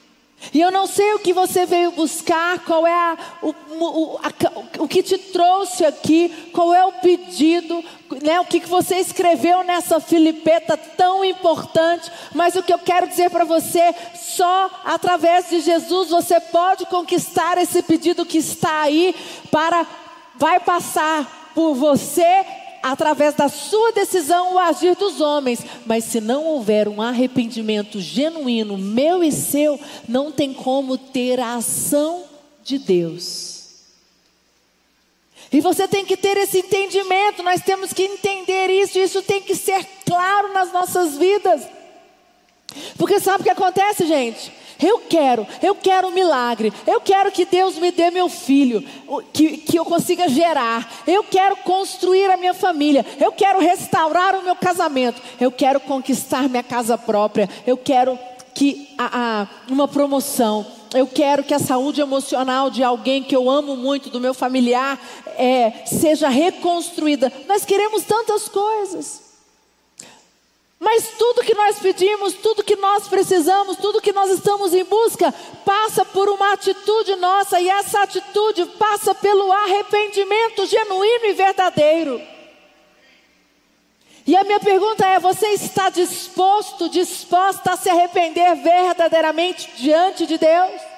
E 0.54 0.60
eu 0.60 0.72
não 0.72 0.88
sei 0.88 1.14
o 1.14 1.20
que 1.20 1.34
você 1.34 1.66
veio 1.66 1.92
buscar, 1.92 2.60
qual 2.66 2.86
é 2.88 2.94
a, 2.94 3.18
o, 3.42 3.50
o, 3.50 4.18
a, 4.18 4.82
o 4.84 4.88
que 4.88 5.04
te 5.04 5.18
trouxe 5.18 5.86
aqui, 5.86 6.50
qual 6.52 6.74
é 6.74 6.84
o 6.84 6.94
pedido, 6.94 7.84
né, 8.24 8.40
o 8.40 8.46
que, 8.46 8.60
que 8.60 8.68
você 8.68 8.96
escreveu 8.96 9.64
nessa 9.64 10.00
filipeta 10.00 10.76
tão 10.76 11.24
importante, 11.24 12.12
mas 12.34 12.56
o 12.56 12.64
que 12.64 12.74
eu 12.74 12.80
quero 12.80 13.08
dizer 13.08 13.30
para 13.30 13.46
você, 13.46 13.94
só 14.16 14.70
através 14.84 15.50
de 15.50 15.60
Jesus 15.60 16.10
você 16.10 16.40
pode 16.40 16.86
conquistar 16.88 17.58
esse 17.60 17.84
pedido 17.84 18.26
que 18.26 18.40
está 18.40 18.82
aí, 18.82 19.16
para, 19.52 19.86
vai 20.36 20.60
passar 20.60 21.52
por 21.54 21.76
você 21.76 22.46
através 22.82 23.34
da 23.36 23.48
sua 23.50 23.92
decisão 23.92 24.54
o 24.54 24.60
agir 24.60 24.96
dos 24.96 25.22
homens, 25.22 25.60
mas 25.86 26.04
se 26.04 26.20
não 26.20 26.46
houver 26.46 26.88
um 26.88 27.02
arrependimento 27.02 28.00
genuíno, 28.00 28.78
meu 28.78 29.24
e 29.24 29.32
seu, 29.32 29.80
não 30.08 30.32
tem 30.32 30.54
como 30.54 30.98
ter 30.98 31.40
a 31.40 31.56
ação 31.56 32.24
de 32.64 32.78
Deus. 32.78 33.52
E 35.52 35.60
você 35.60 35.88
tem 35.88 36.06
que 36.06 36.16
ter 36.16 36.38
esse 36.38 36.60
entendimento, 36.60 37.44
nós 37.44 37.62
temos 37.62 37.92
que 37.92 38.04
entender 38.04 38.70
isso, 38.70 38.98
isso 38.98 39.22
tem 39.22 39.42
que 39.42 39.54
ser 39.54 39.86
claro 40.06 40.54
nas 40.54 40.72
nossas 40.72 41.18
vidas. 41.18 41.68
Porque 42.98 43.20
sabe 43.20 43.42
o 43.42 43.44
que 43.44 43.50
acontece, 43.50 44.06
gente? 44.06 44.61
Eu 44.82 45.00
quero, 45.00 45.46
eu 45.62 45.76
quero 45.76 46.08
um 46.08 46.12
milagre. 46.12 46.74
Eu 46.88 47.00
quero 47.00 47.32
que 47.32 47.46
Deus 47.46 47.78
me 47.78 47.92
dê 47.92 48.10
meu 48.10 48.28
filho, 48.28 48.84
que, 49.32 49.58
que 49.58 49.78
eu 49.78 49.86
consiga 49.86 50.28
gerar. 50.28 51.04
Eu 51.06 51.24
quero 51.24 51.58
construir 51.58 52.30
a 52.32 52.38
minha 52.38 52.54
família. 52.54 53.06
Eu 53.20 53.32
quero 53.32 53.60
restaurar 53.60 54.36
o 54.36 54.44
meu 54.44 54.56
casamento. 54.56 55.22
Eu 55.40 55.52
quero 55.52 55.80
conquistar 55.80 56.50
minha 56.50 56.64
casa 56.64 56.98
própria. 56.98 57.50
Eu 57.66 57.78
quero 57.78 58.18
que 58.54 58.94
a, 58.98 59.42
a, 59.42 59.48
uma 59.72 59.88
promoção. 59.88 60.66
Eu 60.94 61.08
quero 61.08 61.44
que 61.44 61.54
a 61.54 61.60
saúde 61.60 62.02
emocional 62.02 62.70
de 62.70 62.84
alguém 62.84 63.24
que 63.24 63.36
eu 63.36 63.50
amo 63.50 63.78
muito, 63.78 64.10
do 64.10 64.20
meu 64.20 64.34
familiar, 64.34 65.00
é, 65.38 65.86
seja 65.86 66.28
reconstruída. 66.28 67.32
Nós 67.48 67.64
queremos 67.64 68.04
tantas 68.04 68.50
coisas. 68.50 69.31
Mas 70.94 71.08
tudo 71.18 71.42
que 71.42 71.56
nós 71.56 71.80
pedimos, 71.80 72.34
tudo 72.34 72.66
que 72.66 72.76
nós 72.76 73.08
precisamos, 73.08 73.78
tudo 73.78 74.02
que 74.02 74.12
nós 74.12 74.30
estamos 74.30 74.74
em 74.74 74.84
busca, 74.84 75.34
passa 75.64 76.04
por 76.04 76.28
uma 76.28 76.52
atitude 76.52 77.16
nossa, 77.16 77.62
e 77.62 77.70
essa 77.70 78.02
atitude 78.02 78.66
passa 78.78 79.16
pelo 79.16 79.50
arrependimento 79.54 80.66
genuíno 80.66 81.28
e 81.28 81.34
verdadeiro. 81.34 82.22
E 84.28 84.36
a 84.36 84.44
minha 84.44 84.60
pergunta 84.60 85.08
é: 85.08 85.18
você 85.18 85.48
está 85.54 85.90
disposto, 85.90 86.90
disposta 86.90 87.72
a 87.72 87.78
se 87.78 87.90
arrepender 87.90 88.54
verdadeiramente 88.56 89.72
diante 89.78 90.28
de 90.28 90.38
Deus? 90.38 90.91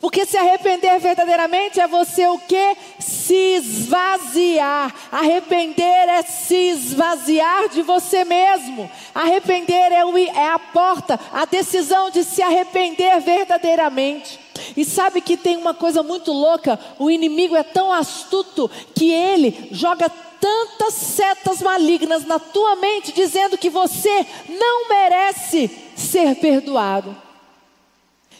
Porque 0.00 0.24
se 0.24 0.36
arrepender 0.36 1.00
verdadeiramente 1.00 1.80
é 1.80 1.88
você 1.88 2.26
o 2.28 2.38
que? 2.38 2.76
Se 3.00 3.34
esvaziar. 3.34 4.94
Arrepender 5.10 6.08
é 6.08 6.22
se 6.22 6.54
esvaziar 6.54 7.68
de 7.68 7.82
você 7.82 8.24
mesmo. 8.24 8.88
Arrepender 9.12 9.92
é, 9.92 10.04
o, 10.04 10.16
é 10.16 10.50
a 10.50 10.58
porta, 10.58 11.18
a 11.32 11.44
decisão 11.44 12.10
de 12.10 12.22
se 12.22 12.40
arrepender 12.40 13.20
verdadeiramente. 13.20 14.38
E 14.76 14.84
sabe 14.84 15.20
que 15.20 15.36
tem 15.36 15.56
uma 15.56 15.74
coisa 15.74 16.00
muito 16.02 16.32
louca: 16.32 16.78
o 16.96 17.10
inimigo 17.10 17.56
é 17.56 17.64
tão 17.64 17.92
astuto 17.92 18.70
que 18.94 19.10
ele 19.10 19.68
joga 19.72 20.08
tantas 20.40 20.94
setas 20.94 21.60
malignas 21.60 22.24
na 22.24 22.38
tua 22.38 22.76
mente, 22.76 23.10
dizendo 23.10 23.58
que 23.58 23.68
você 23.68 24.24
não 24.48 24.88
merece 24.88 25.68
ser 25.96 26.36
perdoado. 26.36 27.27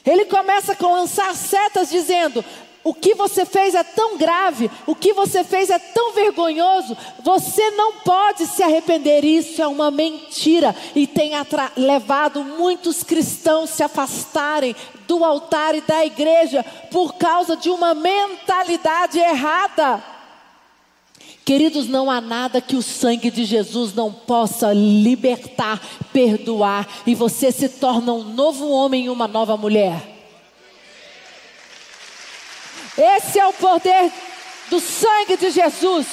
Ele 0.09 0.25
começa 0.25 0.77
a 0.79 0.87
lançar 0.87 1.35
setas 1.35 1.91
dizendo: 1.91 2.45
o 2.83 2.95
que 2.95 3.15
você 3.15 3.45
fez 3.45 3.75
é 3.75 3.85
tão 3.85 4.17
grave, 4.17 4.71
o 4.87 4.95
que 4.95 5.12
você 5.12 5.45
fez 5.45 5.69
é 5.69 5.79
tão 5.79 6.15
vergonhoso, 6.15 6.97
você 7.23 7.71
não 7.73 7.95
pode 8.00 8.47
se 8.47 8.62
arrepender. 8.62 9.25
Isso 9.25 9.61
é 9.61 9.67
uma 9.67 9.91
mentira 9.91 10.75
e 10.95 11.07
tem 11.07 11.33
levado 11.77 12.43
muitos 12.43 13.03
cristãos 13.03 13.71
se 13.71 13.83
afastarem 13.83 14.75
do 15.07 15.23
altar 15.25 15.75
e 15.75 15.83
da 15.83 16.05
igreja 16.07 16.65
por 16.91 17.15
causa 17.15 17.57
de 17.57 17.69
uma 17.69 17.93
mentalidade 17.93 19.19
errada. 19.19 20.03
Queridos, 21.49 21.88
não 21.88 22.11
há 22.11 22.21
nada 22.21 22.61
que 22.61 22.76
o 22.76 22.83
sangue 22.83 23.31
de 23.31 23.43
Jesus 23.43 23.95
não 23.95 24.12
possa 24.12 24.71
libertar, 24.75 25.81
perdoar, 26.12 26.87
e 27.07 27.14
você 27.14 27.50
se 27.50 27.71
torna 27.71 28.12
um 28.12 28.23
novo 28.23 28.69
homem 28.69 29.07
e 29.07 29.09
uma 29.09 29.26
nova 29.26 29.57
mulher. 29.57 29.99
Esse 32.99 33.38
é 33.38 33.47
o 33.47 33.55
poder 33.55 34.12
do 34.69 34.78
sangue 34.78 35.38
de 35.38 35.50
Jesus. 35.50 36.07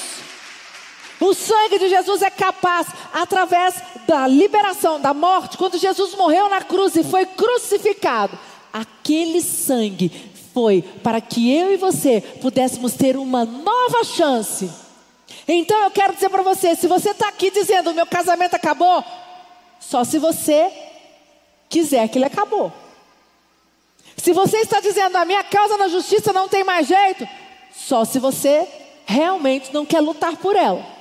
O 1.20 1.34
sangue 1.34 1.80
de 1.80 1.90
Jesus 1.90 2.22
é 2.22 2.30
capaz, 2.30 2.86
através 3.12 3.74
da 4.08 4.26
liberação 4.26 4.98
da 4.98 5.12
morte, 5.12 5.58
quando 5.58 5.76
Jesus 5.76 6.14
morreu 6.14 6.48
na 6.48 6.62
cruz 6.62 6.96
e 6.96 7.04
foi 7.04 7.26
crucificado, 7.26 8.38
aquele 8.72 9.42
sangue 9.42 10.10
foi 10.54 10.80
para 10.80 11.20
que 11.20 11.54
eu 11.54 11.74
e 11.74 11.76
você 11.76 12.22
pudéssemos 12.40 12.94
ter 12.94 13.18
uma 13.18 13.44
nova 13.44 14.02
chance 14.02 14.85
então 15.48 15.82
eu 15.84 15.90
quero 15.90 16.14
dizer 16.14 16.28
para 16.28 16.42
você: 16.42 16.74
se 16.74 16.86
você 16.86 17.10
está 17.10 17.28
aqui 17.28 17.50
dizendo 17.50 17.90
o 17.90 17.94
meu 17.94 18.06
casamento 18.06 18.54
acabou, 18.54 19.04
só 19.78 20.04
se 20.04 20.18
você 20.18 20.72
quiser 21.68 22.08
que 22.08 22.18
ele 22.18 22.24
acabou. 22.24 22.72
Se 24.16 24.32
você 24.32 24.58
está 24.58 24.80
dizendo 24.80 25.16
a 25.16 25.24
minha 25.24 25.44
causa 25.44 25.76
na 25.76 25.88
justiça 25.88 26.32
não 26.32 26.48
tem 26.48 26.64
mais 26.64 26.86
jeito, 26.86 27.28
só 27.74 28.04
se 28.04 28.18
você 28.18 28.66
realmente 29.04 29.72
não 29.72 29.86
quer 29.86 30.00
lutar 30.00 30.36
por 30.36 30.56
ela. 30.56 30.95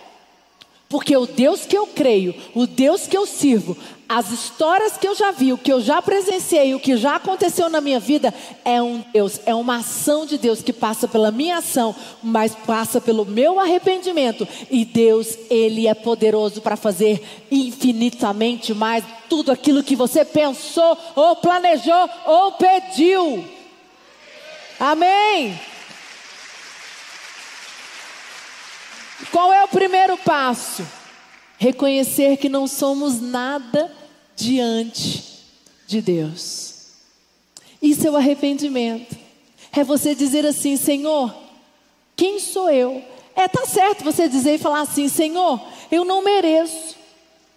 Porque 0.87 1.17
o 1.17 1.25
Deus 1.25 1.65
que 1.65 1.75
eu 1.75 1.87
creio, 1.87 2.35
o 2.53 2.67
Deus 2.67 3.07
que 3.07 3.17
eu 3.17 3.25
sirvo, 3.25 3.75
as 4.07 4.31
histórias 4.31 4.95
que 4.95 5.07
eu 5.07 5.15
já 5.15 5.31
vi, 5.31 5.51
o 5.51 5.57
que 5.57 5.73
eu 5.73 5.81
já 5.81 5.99
presenciei, 5.99 6.75
o 6.75 6.79
que 6.79 6.95
já 6.95 7.15
aconteceu 7.15 7.69
na 7.69 7.81
minha 7.81 7.99
vida, 7.99 8.31
é 8.63 8.79
um 8.79 9.03
Deus, 9.11 9.39
é 9.47 9.55
uma 9.55 9.77
ação 9.77 10.27
de 10.27 10.37
Deus 10.37 10.61
que 10.61 10.71
passa 10.71 11.07
pela 11.07 11.31
minha 11.31 11.57
ação, 11.57 11.95
mas 12.21 12.53
passa 12.53 13.01
pelo 13.01 13.25
meu 13.25 13.59
arrependimento. 13.59 14.47
E 14.69 14.85
Deus, 14.85 15.35
Ele 15.49 15.87
é 15.87 15.95
poderoso 15.95 16.61
para 16.61 16.75
fazer 16.75 17.21
infinitamente 17.49 18.73
mais 18.73 19.03
tudo 19.27 19.51
aquilo 19.51 19.83
que 19.83 19.95
você 19.95 20.23
pensou, 20.23 20.95
ou 21.15 21.35
planejou, 21.37 22.09
ou 22.27 22.51
pediu. 22.51 23.43
Amém. 24.79 25.59
Qual 29.31 29.53
é 29.53 29.63
o 29.63 29.67
primeiro 29.67 30.17
passo? 30.17 30.85
Reconhecer 31.57 32.37
que 32.37 32.49
não 32.49 32.67
somos 32.67 33.21
nada 33.21 33.91
diante 34.35 35.23
de 35.87 36.01
Deus. 36.01 36.75
Isso 37.81 38.07
é 38.07 38.11
o 38.11 38.17
arrependimento. 38.17 39.15
É 39.71 39.83
você 39.83 40.15
dizer 40.15 40.45
assim, 40.45 40.77
Senhor, 40.77 41.33
quem 42.15 42.39
sou 42.39 42.69
eu? 42.69 43.03
É, 43.35 43.47
tá 43.47 43.65
certo 43.65 44.03
você 44.03 44.27
dizer 44.27 44.55
e 44.55 44.59
falar 44.59 44.81
assim, 44.81 45.09
Senhor, 45.09 45.61
eu 45.91 46.05
não 46.05 46.23
mereço. 46.23 46.95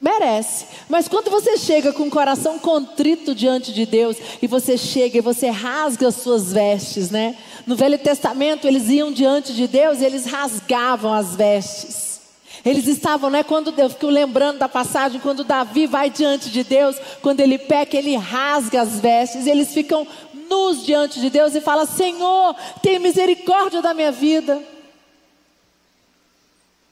Merece. 0.00 0.67
Mas 0.88 1.09
quando 1.09 1.28
você 1.28 1.57
chega 1.57 1.93
com 1.93 2.05
o 2.05 2.11
coração 2.11 2.59
contrito 2.59 3.35
diante 3.35 3.73
de 3.73 3.85
Deus 3.85 4.17
e 4.40 4.47
você 4.47 4.78
chega 4.78 5.19
e 5.19 5.23
você 5.23 5.49
rasga 5.49 6.09
as 6.09 6.17
suas 6.17 6.52
vestes, 6.52 7.11
né? 7.11 7.37
No 7.67 7.75
Velho 7.75 7.99
Testamento, 7.99 8.67
eles 8.67 8.88
iam 8.88 9.11
diante 9.11 9.52
de 9.52 9.67
Deus 9.67 10.00
e 10.00 10.05
eles 10.05 10.26
rasgavam 10.26 11.12
as 11.12 11.35
vestes. 11.35 12.21
Eles 12.64 12.87
estavam, 12.87 13.28
né? 13.28 13.43
Quando 13.43 13.75
eu 13.76 13.90
fico 13.90 14.07
lembrando 14.07 14.59
da 14.59 14.69
passagem, 14.69 15.21
quando 15.21 15.43
Davi 15.43 15.87
vai 15.87 16.11
diante 16.11 16.49
de 16.49 16.62
Deus, 16.62 16.97
quando 17.21 17.40
ele 17.40 17.59
peca, 17.59 17.97
ele 17.97 18.14
rasga 18.17 18.83
as 18.83 19.00
vestes, 19.00 19.47
eles 19.47 19.73
ficam 19.73 20.07
nus 20.49 20.85
diante 20.85 21.21
de 21.21 21.28
Deus 21.28 21.55
e 21.55 21.61
fala: 21.61 21.87
Senhor, 21.87 22.55
tem 22.83 22.99
misericórdia 22.99 23.83
da 23.83 23.95
minha 23.95 24.12
vida. 24.12 24.62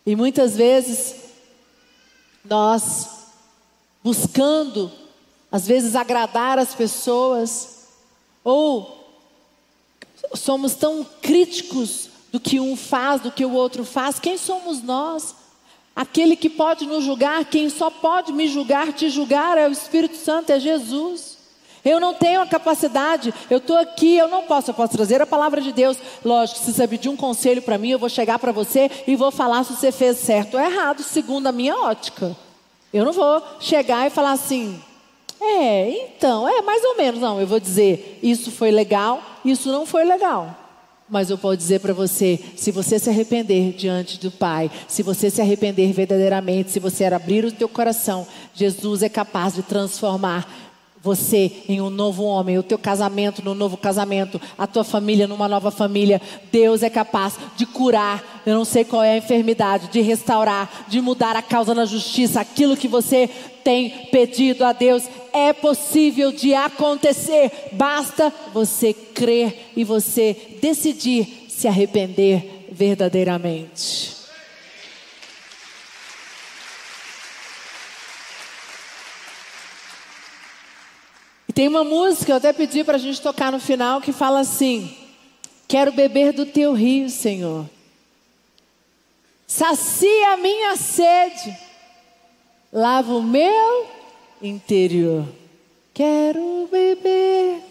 E 0.04 0.14
muitas 0.14 0.56
vezes, 0.56 1.25
nós, 2.48 3.08
buscando, 4.02 4.90
às 5.50 5.66
vezes, 5.66 5.94
agradar 5.94 6.58
as 6.58 6.74
pessoas, 6.74 7.86
ou 8.42 8.96
somos 10.34 10.74
tão 10.74 11.04
críticos 11.22 12.08
do 12.32 12.40
que 12.40 12.60
um 12.60 12.76
faz, 12.76 13.20
do 13.20 13.30
que 13.30 13.44
o 13.44 13.52
outro 13.52 13.84
faz. 13.84 14.18
Quem 14.18 14.36
somos 14.36 14.82
nós? 14.82 15.34
Aquele 15.94 16.36
que 16.36 16.50
pode 16.50 16.86
nos 16.86 17.04
julgar, 17.04 17.44
quem 17.46 17.70
só 17.70 17.90
pode 17.90 18.32
me 18.32 18.48
julgar, 18.48 18.92
te 18.92 19.08
julgar 19.08 19.56
é 19.56 19.66
o 19.66 19.72
Espírito 19.72 20.16
Santo, 20.16 20.50
é 20.50 20.60
Jesus. 20.60 21.35
Eu 21.86 22.00
não 22.00 22.12
tenho 22.12 22.40
a 22.40 22.46
capacidade, 22.46 23.32
eu 23.48 23.58
estou 23.58 23.76
aqui, 23.76 24.16
eu 24.16 24.26
não 24.26 24.42
posso, 24.42 24.70
eu 24.70 24.74
posso 24.74 24.92
trazer 24.94 25.22
a 25.22 25.26
palavra 25.26 25.60
de 25.60 25.70
Deus. 25.70 25.96
Lógico, 26.24 26.58
se 26.58 26.72
você 26.72 26.88
pedir 26.88 27.08
um 27.08 27.16
conselho 27.16 27.62
para 27.62 27.78
mim, 27.78 27.90
eu 27.90 27.98
vou 27.98 28.08
chegar 28.08 28.40
para 28.40 28.50
você 28.50 28.90
e 29.06 29.14
vou 29.14 29.30
falar 29.30 29.62
se 29.62 29.72
você 29.72 29.92
fez 29.92 30.18
certo 30.18 30.54
ou 30.54 30.60
errado, 30.60 31.04
segundo 31.04 31.46
a 31.46 31.52
minha 31.52 31.76
ótica. 31.76 32.36
Eu 32.92 33.04
não 33.04 33.12
vou 33.12 33.40
chegar 33.60 34.04
e 34.04 34.10
falar 34.10 34.32
assim, 34.32 34.82
é, 35.40 36.08
então, 36.08 36.48
é 36.48 36.60
mais 36.60 36.82
ou 36.82 36.96
menos. 36.96 37.20
Não, 37.20 37.40
eu 37.40 37.46
vou 37.46 37.60
dizer, 37.60 38.18
isso 38.20 38.50
foi 38.50 38.72
legal, 38.72 39.22
isso 39.44 39.70
não 39.70 39.86
foi 39.86 40.04
legal. 40.04 40.56
Mas 41.08 41.30
eu 41.30 41.38
posso 41.38 41.56
dizer 41.56 41.78
para 41.78 41.92
você: 41.92 42.40
se 42.56 42.72
você 42.72 42.98
se 42.98 43.08
arrepender 43.08 43.72
diante 43.74 44.18
do 44.18 44.30
Pai, 44.30 44.68
se 44.88 45.04
você 45.04 45.30
se 45.30 45.40
arrepender 45.40 45.92
verdadeiramente, 45.92 46.72
se 46.72 46.80
você 46.80 47.04
abrir 47.04 47.44
o 47.44 47.52
teu 47.52 47.68
coração, 47.68 48.26
Jesus 48.52 49.04
é 49.04 49.08
capaz 49.08 49.54
de 49.54 49.62
transformar 49.62 50.66
você 51.02 51.52
em 51.68 51.80
um 51.80 51.90
novo 51.90 52.24
homem, 52.24 52.58
o 52.58 52.62
teu 52.62 52.78
casamento 52.78 53.44
no 53.44 53.54
novo 53.54 53.76
casamento, 53.76 54.40
a 54.58 54.66
tua 54.66 54.84
família 54.84 55.26
numa 55.26 55.48
nova 55.48 55.70
família. 55.70 56.20
Deus 56.50 56.82
é 56.82 56.90
capaz 56.90 57.38
de 57.56 57.66
curar, 57.66 58.42
eu 58.44 58.54
não 58.54 58.64
sei 58.64 58.84
qual 58.84 59.02
é 59.02 59.12
a 59.12 59.18
enfermidade, 59.18 59.88
de 59.88 60.00
restaurar, 60.00 60.86
de 60.88 61.00
mudar 61.00 61.36
a 61.36 61.42
causa 61.42 61.74
na 61.74 61.84
justiça, 61.84 62.40
aquilo 62.40 62.76
que 62.76 62.88
você 62.88 63.28
tem 63.62 64.08
pedido 64.12 64.64
a 64.64 64.72
Deus 64.72 65.04
é 65.32 65.52
possível 65.52 66.30
de 66.30 66.54
acontecer. 66.54 67.50
Basta 67.72 68.32
você 68.54 68.94
crer 68.94 69.72
e 69.76 69.84
você 69.84 70.36
decidir 70.62 71.46
se 71.48 71.66
arrepender 71.66 72.66
verdadeiramente. 72.70 74.15
Tem 81.56 81.68
uma 81.68 81.82
música, 81.82 82.32
eu 82.32 82.36
até 82.36 82.52
pedi 82.52 82.84
para 82.84 82.96
a 82.96 83.00
gente 83.00 83.20
tocar 83.20 83.50
no 83.50 83.58
final, 83.58 84.00
que 84.00 84.12
fala 84.12 84.40
assim: 84.40 84.94
Quero 85.66 85.90
beber 85.90 86.34
do 86.34 86.44
teu 86.44 86.74
rio, 86.74 87.08
Senhor. 87.08 87.64
Sacia 89.46 90.34
a 90.34 90.36
minha 90.36 90.76
sede 90.76 91.66
lava 92.76 93.14
o 93.14 93.22
meu 93.22 93.86
interior. 94.42 95.26
Quero 95.94 96.68
beber. 96.70 97.62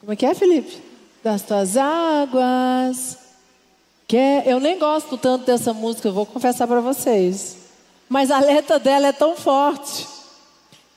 Como 0.00 0.12
é 0.12 0.16
que 0.16 0.26
é, 0.26 0.34
Felipe? 0.34 0.82
Das 1.24 1.40
tuas 1.40 1.78
águas. 1.78 3.16
Quer... 4.06 4.46
Eu 4.46 4.60
nem 4.60 4.78
gosto 4.78 5.16
tanto 5.16 5.46
dessa 5.46 5.72
música, 5.72 6.08
eu 6.08 6.12
vou 6.12 6.26
confessar 6.26 6.66
para 6.66 6.80
vocês. 6.80 7.56
Mas 8.06 8.30
a 8.30 8.38
letra 8.38 8.78
dela 8.78 9.06
é 9.06 9.12
tão 9.12 9.34
forte. 9.34 10.06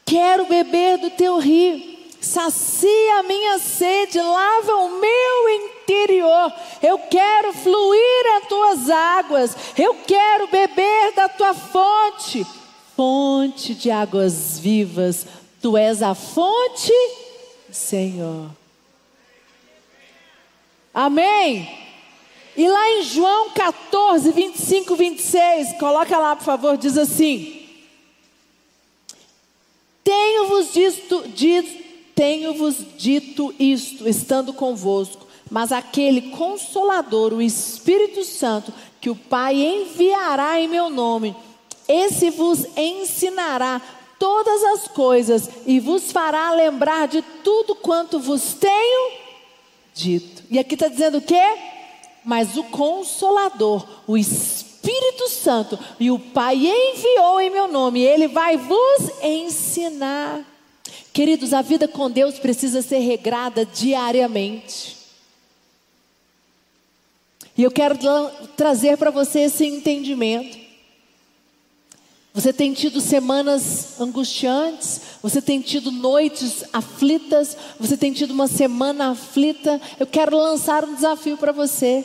Quero 0.05 0.45
beber 0.45 0.97
do 0.97 1.09
teu 1.09 1.37
rio. 1.39 1.95
Sacia 2.21 3.19
a 3.19 3.23
minha 3.23 3.59
sede, 3.59 4.19
lava 4.19 4.75
o 4.75 4.99
meu 4.99 5.49
interior. 5.49 6.53
Eu 6.81 6.97
quero 6.99 7.53
fluir 7.53 8.37
as 8.37 8.47
tuas 8.47 8.89
águas. 8.89 9.55
Eu 9.77 9.95
quero 10.07 10.47
beber 10.47 11.13
da 11.13 11.29
tua 11.29 11.53
fonte 11.53 12.45
fonte 12.95 13.75
de 13.75 13.91
águas 13.91 14.57
vivas, 14.57 15.27
tu 15.61 15.75
és 15.75 16.01
a 16.01 16.15
fonte, 16.15 16.93
Senhor. 17.69 18.49
Amém? 20.93 21.83
E 22.55 22.67
lá 22.69 22.89
em 22.91 23.03
João 23.03 23.49
14, 23.49 24.31
25, 24.31 24.95
26, 24.95 25.73
coloca 25.77 26.17
lá, 26.17 26.37
por 26.37 26.45
favor, 26.45 26.77
diz 26.77 26.97
assim: 26.97 27.64
Tenho-vos 30.05 30.71
dito, 30.71 31.23
tenho-vos 32.13 32.75
dito 32.95 33.51
isto, 33.57 34.07
estando 34.07 34.53
convosco, 34.53 35.25
mas 35.49 35.71
aquele 35.71 36.29
consolador, 36.29 37.33
o 37.33 37.41
Espírito 37.41 38.23
Santo, 38.23 38.71
que 39.01 39.09
o 39.09 39.15
Pai 39.15 39.55
enviará 39.55 40.61
em 40.61 40.67
meu 40.67 40.91
nome, 40.91 41.35
esse 41.87 42.29
vos 42.29 42.67
ensinará 42.77 43.81
todas 44.19 44.63
as 44.63 44.87
coisas 44.87 45.49
e 45.65 45.79
vos 45.79 46.11
fará 46.11 46.51
lembrar 46.51 47.07
de 47.07 47.23
tudo 47.43 47.73
quanto 47.73 48.19
vos 48.19 48.53
tenho 48.53 49.11
dito. 49.91 50.43
E 50.51 50.59
aqui 50.59 50.75
está 50.75 50.87
dizendo 50.87 51.17
o 51.17 51.21
quê? 51.21 51.43
Mas 52.23 52.55
o 52.55 52.63
Consolador, 52.65 53.83
o 54.05 54.15
Espírito 54.15 54.64
Santo, 55.45 55.77
e 55.99 56.09
o 56.09 56.17
Pai 56.17 56.55
enviou 56.55 57.39
em 57.39 57.51
meu 57.51 57.67
nome, 57.67 58.01
ele 58.01 58.27
vai 58.27 58.57
vos 58.57 59.11
ensinar. 59.21 60.43
Queridos, 61.13 61.53
a 61.53 61.61
vida 61.61 61.87
com 61.87 62.09
Deus 62.09 62.39
precisa 62.39 62.81
ser 62.81 62.97
regrada 62.97 63.63
diariamente. 63.63 64.97
E 67.55 67.61
eu 67.61 67.69
quero 67.69 67.95
trazer 68.57 68.97
para 68.97 69.11
você 69.11 69.41
esse 69.41 69.65
entendimento. 69.65 70.57
Você 72.33 72.51
tem 72.51 72.73
tido 72.73 72.99
semanas 72.99 74.01
angustiantes, 74.01 74.99
você 75.21 75.41
tem 75.41 75.61
tido 75.61 75.91
noites 75.91 76.65
aflitas, 76.73 77.55
você 77.79 77.95
tem 77.95 78.11
tido 78.11 78.31
uma 78.31 78.47
semana 78.47 79.11
aflita. 79.11 79.79
Eu 79.99 80.07
quero 80.07 80.35
lançar 80.35 80.83
um 80.83 80.95
desafio 80.95 81.37
para 81.37 81.51
você. 81.51 82.03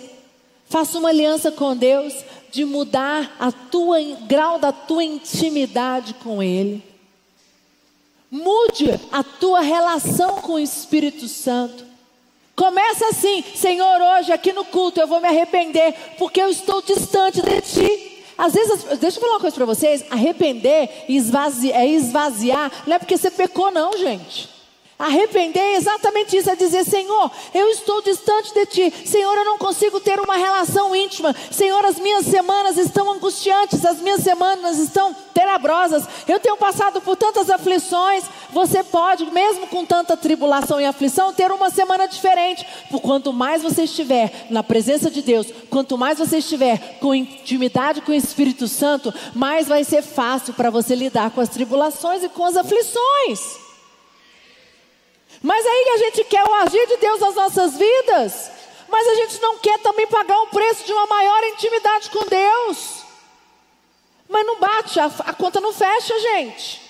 Faça 0.68 0.98
uma 0.98 1.08
aliança 1.08 1.50
com 1.50 1.74
Deus 1.74 2.14
de 2.50 2.64
mudar 2.64 3.36
a 3.38 3.52
tua 3.52 4.00
grau 4.26 4.58
da 4.58 4.72
tua 4.72 5.04
intimidade 5.04 6.14
com 6.14 6.42
Ele. 6.42 6.82
Mude 8.30 9.00
a 9.10 9.22
tua 9.22 9.60
relação 9.60 10.36
com 10.36 10.52
o 10.52 10.58
Espírito 10.58 11.26
Santo. 11.26 11.84
Começa 12.54 13.08
assim, 13.08 13.42
Senhor, 13.54 14.00
hoje 14.00 14.32
aqui 14.32 14.52
no 14.52 14.64
culto 14.64 15.00
eu 15.00 15.06
vou 15.06 15.20
me 15.20 15.28
arrepender 15.28 15.94
porque 16.18 16.40
eu 16.40 16.48
estou 16.48 16.82
distante 16.82 17.40
de 17.40 17.60
Ti. 17.62 18.24
Às 18.36 18.54
vezes, 18.54 18.84
deixa 18.98 19.18
eu 19.18 19.20
falar 19.20 19.34
uma 19.34 19.40
coisa 19.40 19.56
para 19.56 19.66
vocês: 19.66 20.04
arrepender 20.10 20.88
é 21.08 21.86
esvaziar, 21.88 22.72
não 22.86 22.96
é 22.96 22.98
porque 22.98 23.16
você 23.16 23.30
pecou, 23.30 23.70
não, 23.70 23.96
gente. 23.98 24.59
Arrepender 25.00 25.62
é 25.62 25.76
exatamente 25.76 26.36
isso, 26.36 26.50
é 26.50 26.54
dizer, 26.54 26.84
Senhor, 26.84 27.30
eu 27.54 27.68
estou 27.68 28.02
distante 28.02 28.52
de 28.52 28.66
Ti. 28.66 28.92
Senhor, 29.06 29.34
eu 29.34 29.46
não 29.46 29.56
consigo 29.56 29.98
ter 29.98 30.20
uma 30.20 30.36
relação 30.36 30.94
íntima. 30.94 31.34
Senhor, 31.50 31.82
as 31.86 31.98
minhas 31.98 32.26
semanas 32.26 32.76
estão 32.76 33.10
angustiantes, 33.10 33.82
as 33.86 33.98
minhas 33.98 34.20
semanas 34.20 34.78
estão 34.78 35.16
tenebrosas. 35.32 36.06
Eu 36.28 36.38
tenho 36.38 36.54
passado 36.54 37.00
por 37.00 37.16
tantas 37.16 37.48
aflições. 37.48 38.24
Você 38.50 38.84
pode, 38.84 39.24
mesmo 39.30 39.66
com 39.68 39.86
tanta 39.86 40.18
tribulação 40.18 40.78
e 40.78 40.84
aflição, 40.84 41.32
ter 41.32 41.50
uma 41.50 41.70
semana 41.70 42.06
diferente. 42.06 42.66
Por 42.90 43.00
quanto 43.00 43.32
mais 43.32 43.62
você 43.62 43.84
estiver 43.84 44.48
na 44.50 44.62
presença 44.62 45.10
de 45.10 45.22
Deus, 45.22 45.46
quanto 45.70 45.96
mais 45.96 46.18
você 46.18 46.40
estiver 46.40 46.98
com 47.00 47.14
intimidade 47.14 48.02
com 48.02 48.12
o 48.12 48.14
Espírito 48.14 48.68
Santo, 48.68 49.14
mais 49.34 49.66
vai 49.66 49.82
ser 49.82 50.02
fácil 50.02 50.52
para 50.52 50.68
você 50.68 50.94
lidar 50.94 51.30
com 51.30 51.40
as 51.40 51.48
tribulações 51.48 52.22
e 52.22 52.28
com 52.28 52.44
as 52.44 52.54
aflições. 52.54 53.59
Mas 55.42 55.64
aí 55.64 55.90
a 55.94 55.98
gente 55.98 56.24
quer 56.24 56.44
o 56.44 56.54
agir 56.54 56.86
de 56.86 56.96
Deus 56.98 57.20
nas 57.20 57.34
nossas 57.34 57.76
vidas, 57.76 58.50
mas 58.88 59.06
a 59.06 59.14
gente 59.14 59.40
não 59.40 59.58
quer 59.58 59.78
também 59.78 60.06
pagar 60.06 60.40
o 60.42 60.48
preço 60.48 60.84
de 60.84 60.92
uma 60.92 61.06
maior 61.06 61.44
intimidade 61.44 62.10
com 62.10 62.26
Deus. 62.26 63.04
Mas 64.28 64.46
não 64.46 64.60
bate, 64.60 65.00
a, 65.00 65.06
a 65.06 65.32
conta 65.32 65.60
não 65.60 65.72
fecha, 65.72 66.18
gente. 66.20 66.82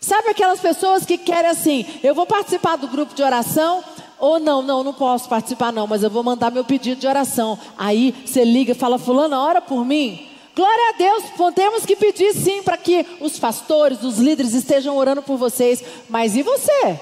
Sabe 0.00 0.30
aquelas 0.30 0.60
pessoas 0.60 1.04
que 1.04 1.18
querem 1.18 1.50
assim, 1.50 1.84
eu 2.02 2.14
vou 2.14 2.24
participar 2.24 2.76
do 2.76 2.88
grupo 2.88 3.14
de 3.14 3.22
oração, 3.22 3.84
ou 4.18 4.40
não, 4.40 4.62
não, 4.62 4.82
não 4.82 4.94
posso 4.94 5.28
participar 5.28 5.72
não, 5.72 5.86
mas 5.86 6.02
eu 6.02 6.10
vou 6.10 6.22
mandar 6.22 6.50
meu 6.50 6.64
pedido 6.64 7.00
de 7.00 7.06
oração. 7.06 7.58
Aí 7.76 8.14
você 8.24 8.44
liga 8.44 8.72
e 8.72 8.74
fala, 8.74 8.98
fulano, 8.98 9.36
ora 9.36 9.60
por 9.60 9.84
mim. 9.84 10.28
Glória 10.54 10.88
a 10.88 10.92
Deus, 10.98 11.24
temos 11.54 11.86
que 11.86 11.94
pedir 11.94 12.32
sim 12.34 12.62
para 12.62 12.76
que 12.76 13.06
os 13.20 13.38
pastores, 13.38 14.02
os 14.02 14.18
líderes 14.18 14.54
estejam 14.54 14.96
orando 14.96 15.22
por 15.22 15.36
vocês. 15.36 15.84
Mas 16.08 16.34
e 16.34 16.42
você? 16.42 16.98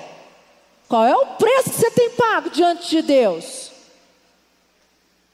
Qual 0.89 1.05
é 1.05 1.17
o 1.17 1.27
preço 1.27 1.71
que 1.71 1.77
você 1.77 1.91
tem 1.91 2.11
pago 2.11 2.51
diante 2.51 2.89
de 2.89 3.03
Deus? 3.03 3.73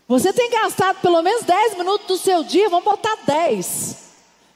Você 0.09 0.33
tem 0.33 0.51
gastado 0.51 1.01
pelo 1.01 1.23
menos 1.23 1.45
10 1.45 1.77
minutos 1.77 2.07
do 2.07 2.17
seu 2.17 2.43
dia, 2.43 2.69
vamos 2.69 2.85
botar 2.85 3.17
10. 3.27 4.03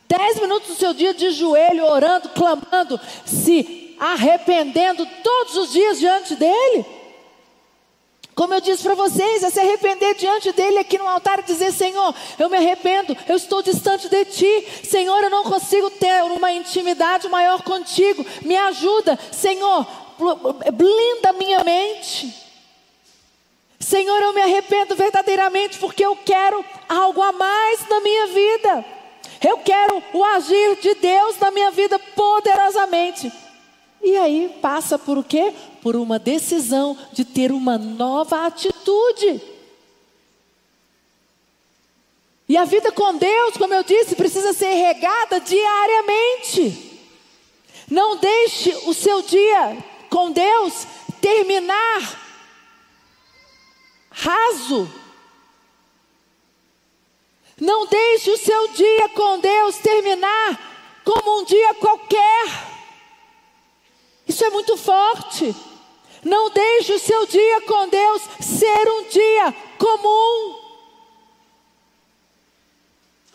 10 0.08 0.40
minutos 0.40 0.68
do 0.68 0.74
seu 0.76 0.94
dia 0.94 1.12
de 1.12 1.30
joelho, 1.30 1.84
orando, 1.84 2.28
clamando, 2.30 3.00
se 3.24 3.94
arrependendo 3.98 5.06
todos 5.22 5.56
os 5.56 5.72
dias 5.72 5.98
diante 5.98 6.36
dEle. 6.36 6.86
Como 8.34 8.52
eu 8.52 8.60
disse 8.60 8.82
para 8.82 8.94
vocês, 8.94 9.42
é 9.42 9.48
se 9.48 9.58
arrepender 9.58 10.14
diante 10.14 10.52
dele 10.52 10.78
aqui 10.78 10.98
no 10.98 11.08
altar 11.08 11.38
e 11.38 11.44
dizer: 11.44 11.72
Senhor, 11.72 12.14
eu 12.38 12.50
me 12.50 12.58
arrependo, 12.58 13.16
eu 13.26 13.36
estou 13.36 13.62
distante 13.62 14.10
de 14.10 14.24
ti. 14.26 14.68
Senhor, 14.84 15.24
eu 15.24 15.30
não 15.30 15.42
consigo 15.42 15.88
ter 15.90 16.22
uma 16.24 16.52
intimidade 16.52 17.28
maior 17.30 17.62
contigo. 17.62 18.26
Me 18.42 18.54
ajuda, 18.54 19.18
Senhor, 19.32 19.86
blinda 20.72 21.32
minha 21.32 21.62
mente. 21.64 22.46
Senhor, 23.78 24.20
eu 24.22 24.32
me 24.32 24.40
arrependo 24.40 24.96
verdadeiramente 24.96 25.78
porque 25.78 26.04
eu 26.04 26.16
quero 26.16 26.64
algo 26.88 27.22
a 27.22 27.32
mais 27.32 27.88
na 27.88 28.00
minha 28.00 28.26
vida. 28.28 28.84
Eu 29.46 29.58
quero 29.58 30.02
o 30.12 30.24
agir 30.24 30.76
de 30.80 30.94
Deus 30.94 31.38
na 31.38 31.50
minha 31.50 31.70
vida 31.70 31.98
poderosamente. 31.98 33.30
E 34.02 34.16
aí 34.16 34.56
passa 34.60 34.98
por 34.98 35.18
o 35.18 35.24
quê? 35.24 35.52
Por 35.82 35.94
uma 35.94 36.18
decisão 36.18 36.96
de 37.12 37.24
ter 37.24 37.52
uma 37.52 37.76
nova 37.76 38.46
atitude. 38.46 39.40
E 42.48 42.56
a 42.56 42.64
vida 42.64 42.92
com 42.92 43.16
Deus, 43.16 43.56
como 43.56 43.74
eu 43.74 43.82
disse, 43.82 44.14
precisa 44.14 44.52
ser 44.52 44.72
regada 44.74 45.40
diariamente. 45.40 47.00
Não 47.90 48.16
deixe 48.16 48.70
o 48.86 48.94
seu 48.94 49.22
dia 49.22 49.76
com 50.16 50.32
Deus 50.32 50.86
terminar 51.20 52.00
raso. 54.10 54.90
Não 57.60 57.86
deixe 57.86 58.30
o 58.30 58.38
seu 58.38 58.68
dia 58.68 59.10
com 59.10 59.38
Deus 59.40 59.76
terminar 59.76 61.02
como 61.04 61.40
um 61.40 61.44
dia 61.44 61.74
qualquer. 61.74 62.46
Isso 64.26 64.42
é 64.42 64.48
muito 64.48 64.74
forte. 64.78 65.54
Não 66.24 66.48
deixe 66.48 66.94
o 66.94 66.98
seu 66.98 67.26
dia 67.26 67.60
com 67.60 67.86
Deus 67.86 68.22
ser 68.40 68.88
um 68.88 69.08
dia 69.10 69.54
comum. 69.76 70.65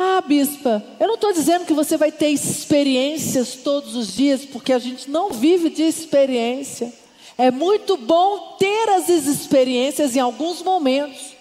Ah, 0.04 0.20
bispa, 0.20 0.84
eu 1.00 1.06
não 1.06 1.14
estou 1.14 1.32
dizendo 1.32 1.64
que 1.64 1.76
você 1.76 1.96
vai 1.96 2.12
ter 2.12 2.30
experiências 2.30 3.54
todos 3.54 3.96
os 3.96 4.16
dias, 4.16 4.44
porque 4.44 4.74
a 4.74 4.80
gente 4.80 5.08
não 5.12 5.30
vive 5.30 5.70
de 5.70 5.84
experiência. 5.84 6.92
É 7.38 7.52
muito 7.52 7.96
bom 7.98 8.56
ter 8.58 8.90
as 8.90 9.10
experiências 9.10 10.16
em 10.16 10.20
alguns 10.20 10.64
momentos, 10.64 11.36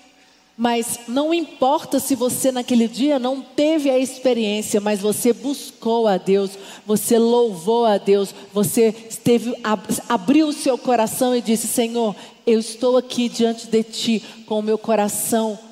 mas 0.59 1.01
não 1.09 1.33
importa 1.33 1.99
se 1.99 2.15
você 2.15 2.53
naquele 2.53 2.87
dia 2.87 3.19
não 3.19 3.41
teve 3.41 3.89
a 3.89 3.99
experiência, 3.99 4.79
mas 4.79 5.01
você 5.01 5.33
buscou 5.33 6.07
a 6.07 6.19
Deus, 6.19 6.51
você 6.85 7.19
louvou 7.19 7.87
a 7.87 7.97
Deus, 7.97 8.35
você 8.53 8.95
esteve, 9.09 9.55
abriu 10.07 10.49
o 10.49 10.53
seu 10.53 10.77
coração 10.77 11.35
e 11.35 11.41
disse: 11.41 11.67
Senhor, 11.67 12.15
eu 12.47 12.61
estou 12.61 12.99
aqui 12.99 13.27
diante 13.31 13.69
de 13.69 13.83
Ti 13.83 14.23
com 14.45 14.59
o 14.59 14.63
meu 14.63 14.77
coração 14.77 15.70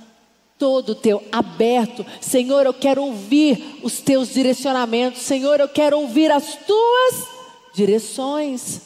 todo 0.59 0.95
teu 0.95 1.23
aberto. 1.31 2.05
Senhor, 2.21 2.67
eu 2.67 2.75
quero 2.75 3.03
ouvir 3.03 3.79
os 3.83 4.01
teus 4.01 4.31
direcionamentos. 4.31 5.23
Senhor, 5.23 5.61
eu 5.61 5.69
quero 5.69 5.99
ouvir 5.99 6.31
as 6.31 6.57
tuas 6.67 7.29
direções. 7.73 8.81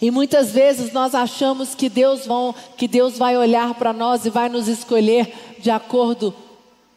E 0.00 0.10
muitas 0.10 0.52
vezes 0.52 0.92
nós 0.92 1.14
achamos 1.14 1.74
que 1.74 1.88
Deus, 1.88 2.26
vão, 2.26 2.54
que 2.76 2.86
Deus 2.86 3.16
vai 3.16 3.36
olhar 3.36 3.74
para 3.74 3.92
nós 3.92 4.26
e 4.26 4.30
vai 4.30 4.48
nos 4.48 4.68
escolher 4.68 5.56
de 5.58 5.70
acordo 5.70 6.34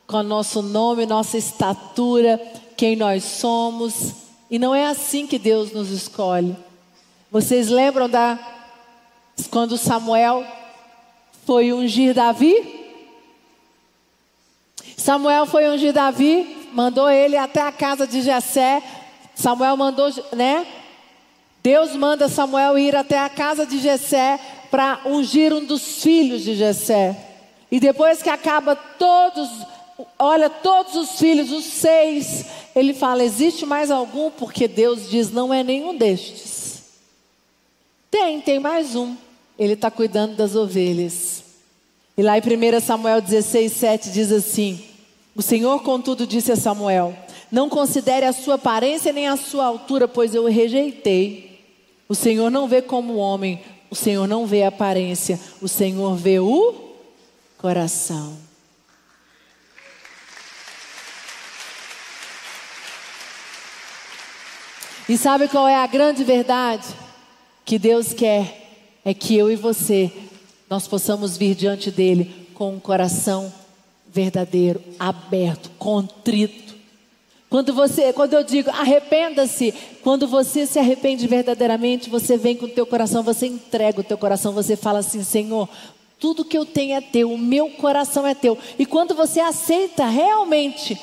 com 0.06 0.18
o 0.18 0.24
nosso 0.24 0.62
nome, 0.62 1.06
nossa 1.06 1.38
estatura, 1.38 2.40
quem 2.76 2.96
nós 2.96 3.24
somos. 3.24 4.14
E 4.50 4.60
não 4.60 4.76
é 4.76 4.86
assim 4.86 5.26
que 5.26 5.40
Deus 5.40 5.72
nos 5.72 5.90
escolhe. 5.90 6.56
Vocês 7.32 7.70
lembram 7.70 8.10
da 8.10 8.38
quando 9.50 9.78
Samuel 9.78 10.46
foi 11.46 11.72
ungir 11.72 12.14
Davi? 12.14 12.81
Samuel 15.02 15.48
foi 15.48 15.68
ungir 15.68 15.92
Davi, 15.92 16.70
mandou 16.74 17.10
ele 17.10 17.36
até 17.36 17.60
a 17.60 17.72
casa 17.72 18.06
de 18.06 18.22
Jessé. 18.22 18.84
Samuel 19.34 19.76
mandou, 19.76 20.14
né? 20.32 20.68
Deus 21.64 21.96
manda 21.96 22.30
Samuel 22.30 22.78
ir 22.78 22.96
até 22.96 23.18
a 23.18 23.28
casa 23.28 23.66
de 23.66 23.80
Jessé 23.80 24.40
para 24.70 25.02
ungir 25.06 25.52
um 25.54 25.66
dos 25.66 26.04
filhos 26.04 26.44
de 26.44 26.56
Jessé. 26.56 27.18
E 27.72 27.80
depois 27.80 28.22
que 28.22 28.30
acaba 28.30 28.76
todos, 28.76 29.50
olha 30.20 30.52
todos 30.52 30.94
os 30.94 31.18
filhos, 31.18 31.52
os 31.52 31.66
seis, 31.66 32.46
ele 32.76 32.94
fala: 32.94 33.24
existe 33.24 33.66
mais 33.66 33.90
algum? 33.90 34.30
Porque 34.30 34.68
Deus 34.68 35.10
diz: 35.10 35.32
não 35.32 35.52
é 35.52 35.64
nenhum 35.64 35.98
destes. 35.98 36.84
Tem, 38.12 38.40
tem 38.40 38.60
mais 38.60 38.96
um. 38.96 39.16
Ele 39.58 39.74
está 39.74 39.90
cuidando 39.90 40.36
das 40.36 40.56
ovelhas. 40.56 41.44
E 42.16 42.22
lá 42.22 42.38
em 42.38 42.42
1 42.42 42.80
Samuel 42.82 43.20
16, 43.20 43.72
7 43.72 44.12
diz 44.12 44.32
assim: 44.32 44.91
o 45.36 45.42
Senhor, 45.42 45.82
contudo, 45.82 46.28
disse 46.28 46.52
a 46.52 46.56
Samuel: 46.56 47.16
Não 47.52 47.70
considere 47.70 48.26
a 48.26 48.34
sua 48.34 48.56
aparência 48.56 49.14
nem 49.14 49.28
a 49.28 49.38
sua 49.38 49.66
altura, 49.66 50.08
pois 50.08 50.36
eu 50.36 50.44
o 50.44 50.50
rejeitei. 50.50 51.60
O 52.08 52.16
Senhor 52.16 52.50
não 52.50 52.68
vê 52.68 52.82
como 52.82 53.16
homem, 53.16 53.62
o 53.90 53.96
Senhor 53.96 54.28
não 54.28 54.46
vê 54.46 54.64
a 54.64 54.68
aparência, 54.68 55.40
o 55.62 55.68
Senhor 55.68 56.16
vê 56.16 56.40
o 56.40 56.92
coração. 57.58 58.38
E 65.08 65.18
sabe 65.18 65.48
qual 65.48 65.68
é 65.68 65.76
a 65.76 65.88
grande 65.88 66.24
verdade? 66.24 66.88
Que 67.66 67.80
Deus 67.80 68.14
quer 68.14 68.62
é 69.04 69.14
que 69.14 69.36
eu 69.36 69.52
e 69.52 69.56
você 69.56 70.12
nós 70.70 70.88
possamos 70.88 71.38
vir 71.38 71.56
diante 71.56 71.92
dele 71.92 72.48
com 72.54 72.76
um 72.76 72.80
coração 72.80 73.52
verdadeiro, 74.12 74.82
aberto, 75.00 75.72
contrito. 75.78 76.76
Quando 77.50 77.74
você, 77.74 78.14
quando 78.14 78.34
eu 78.34 78.44
digo 78.44 78.70
arrependa-se, 78.70 79.74
quando 80.02 80.28
você 80.28 80.66
se 80.66 80.80
arrepende 80.80 81.28
verdadeiramente, 81.28 82.10
você 82.10 82.38
vem 82.38 82.56
com 82.56 82.66
o 82.66 82.70
teu 82.70 82.86
coração, 82.86 83.24
você 83.24 83.48
entrega 83.48 84.00
o 84.00 84.04
teu 84.04 84.18
coração, 84.18 84.54
você 84.54 84.78
fala 84.78 85.00
assim, 85.00 85.22
Senhor, 85.22 85.68
tudo 86.18 86.46
que 86.46 86.58
eu 86.58 86.66
tenho 86.66 86.96
é 86.96 87.02
teu, 87.02 87.32
o 87.32 87.38
meu 87.38 87.70
coração 87.72 88.26
é 88.26 88.34
teu. 88.34 88.58
E 88.80 88.86
quando 88.86 89.14
você 89.14 89.40
aceita 89.42 90.06
realmente 90.06 90.98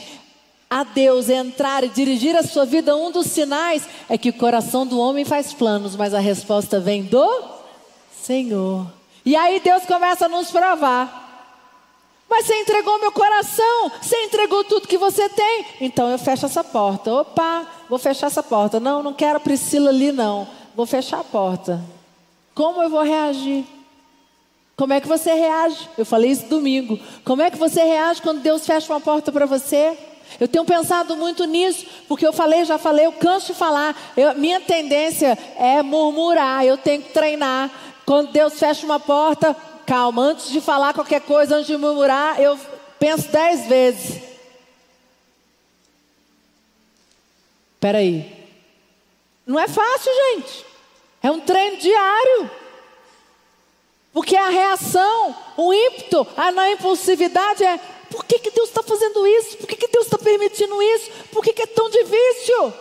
a 0.70 0.84
Deus 0.84 1.28
entrar 1.28 1.84
e 1.84 1.88
dirigir 1.88 2.36
a 2.36 2.42
sua 2.42 2.64
vida, 2.64 2.96
um 2.96 3.10
dos 3.10 3.26
sinais 3.26 3.86
é 4.08 4.16
que 4.16 4.30
o 4.30 4.34
coração 4.34 4.86
do 4.86 4.98
homem 4.98 5.24
faz 5.24 5.52
planos, 5.52 5.96
mas 5.96 6.14
a 6.14 6.18
resposta 6.18 6.80
vem 6.80 7.02
do 7.02 7.44
Senhor. 8.22 8.86
E 9.24 9.36
aí 9.36 9.60
Deus 9.60 9.84
começa 9.84 10.26
a 10.26 10.28
nos 10.30 10.50
provar. 10.50 11.27
Mas 12.28 12.46
você 12.46 12.54
entregou 12.60 13.00
meu 13.00 13.10
coração, 13.10 13.90
você 14.02 14.24
entregou 14.24 14.62
tudo 14.64 14.86
que 14.86 14.98
você 14.98 15.28
tem. 15.30 15.64
Então 15.80 16.10
eu 16.10 16.18
fecho 16.18 16.44
essa 16.44 16.62
porta. 16.62 17.12
Opa, 17.12 17.66
vou 17.88 17.98
fechar 17.98 18.26
essa 18.26 18.42
porta. 18.42 18.78
Não, 18.78 19.02
não 19.02 19.14
quero 19.14 19.38
a 19.38 19.40
Priscila 19.40 19.88
ali, 19.88 20.12
não. 20.12 20.46
vou 20.76 20.84
fechar 20.84 21.20
a 21.20 21.24
porta. 21.24 21.82
Como 22.54 22.82
eu 22.82 22.90
vou 22.90 23.02
reagir? 23.02 23.64
Como 24.76 24.92
é 24.92 25.00
que 25.00 25.08
você 25.08 25.32
reage? 25.32 25.88
Eu 25.96 26.04
falei 26.04 26.30
isso 26.30 26.46
domingo. 26.46 27.00
Como 27.24 27.42
é 27.42 27.50
que 27.50 27.56
você 27.56 27.82
reage 27.82 28.22
quando 28.22 28.40
Deus 28.40 28.64
fecha 28.64 28.92
uma 28.92 29.00
porta 29.00 29.32
para 29.32 29.46
você? 29.46 29.98
Eu 30.38 30.46
tenho 30.46 30.64
pensado 30.64 31.16
muito 31.16 31.44
nisso, 31.46 31.86
porque 32.06 32.26
eu 32.26 32.32
falei, 32.32 32.64
já 32.64 32.78
falei, 32.78 33.06
eu 33.06 33.12
canso 33.12 33.48
de 33.52 33.58
falar. 33.58 33.96
Eu, 34.16 34.34
minha 34.34 34.60
tendência 34.60 35.36
é 35.58 35.82
murmurar, 35.82 36.64
eu 36.64 36.76
tenho 36.76 37.02
que 37.02 37.12
treinar. 37.12 37.70
Quando 38.04 38.30
Deus 38.30 38.58
fecha 38.58 38.86
uma 38.86 39.00
porta, 39.00 39.56
calma, 39.88 40.22
antes 40.22 40.51
de 40.51 40.61
falar 40.61 40.92
qualquer 40.92 41.22
coisa, 41.22 41.57
antes 41.57 41.66
de 41.66 41.77
murmurar, 41.79 42.38
eu 42.38 42.61
penso 42.98 43.27
dez 43.29 43.66
vezes. 43.66 44.22
Espera 47.74 47.98
aí. 47.98 48.46
Não 49.46 49.59
é 49.59 49.66
fácil, 49.66 50.12
gente. 50.12 50.66
É 51.22 51.31
um 51.31 51.40
treino 51.40 51.79
diário. 51.79 52.51
Porque 54.12 54.37
a 54.37 54.51
reação, 54.51 55.35
o 55.57 55.72
ímpeto, 55.72 56.27
a 56.37 56.53
não 56.53 56.70
impulsividade 56.70 57.64
é: 57.64 57.79
por 58.11 58.27
que, 58.27 58.38
que 58.40 58.51
Deus 58.51 58.68
está 58.68 58.83
fazendo 58.83 59.27
isso? 59.27 59.57
Por 59.57 59.66
que, 59.66 59.77
que 59.77 59.88
Deus 59.88 60.05
está 60.05 60.18
permitindo 60.18 60.83
isso? 60.83 61.11
Por 61.33 61.42
que, 61.42 61.55
que 61.55 61.62
é 61.62 61.66
tão 61.66 61.88
difícil? 61.88 62.74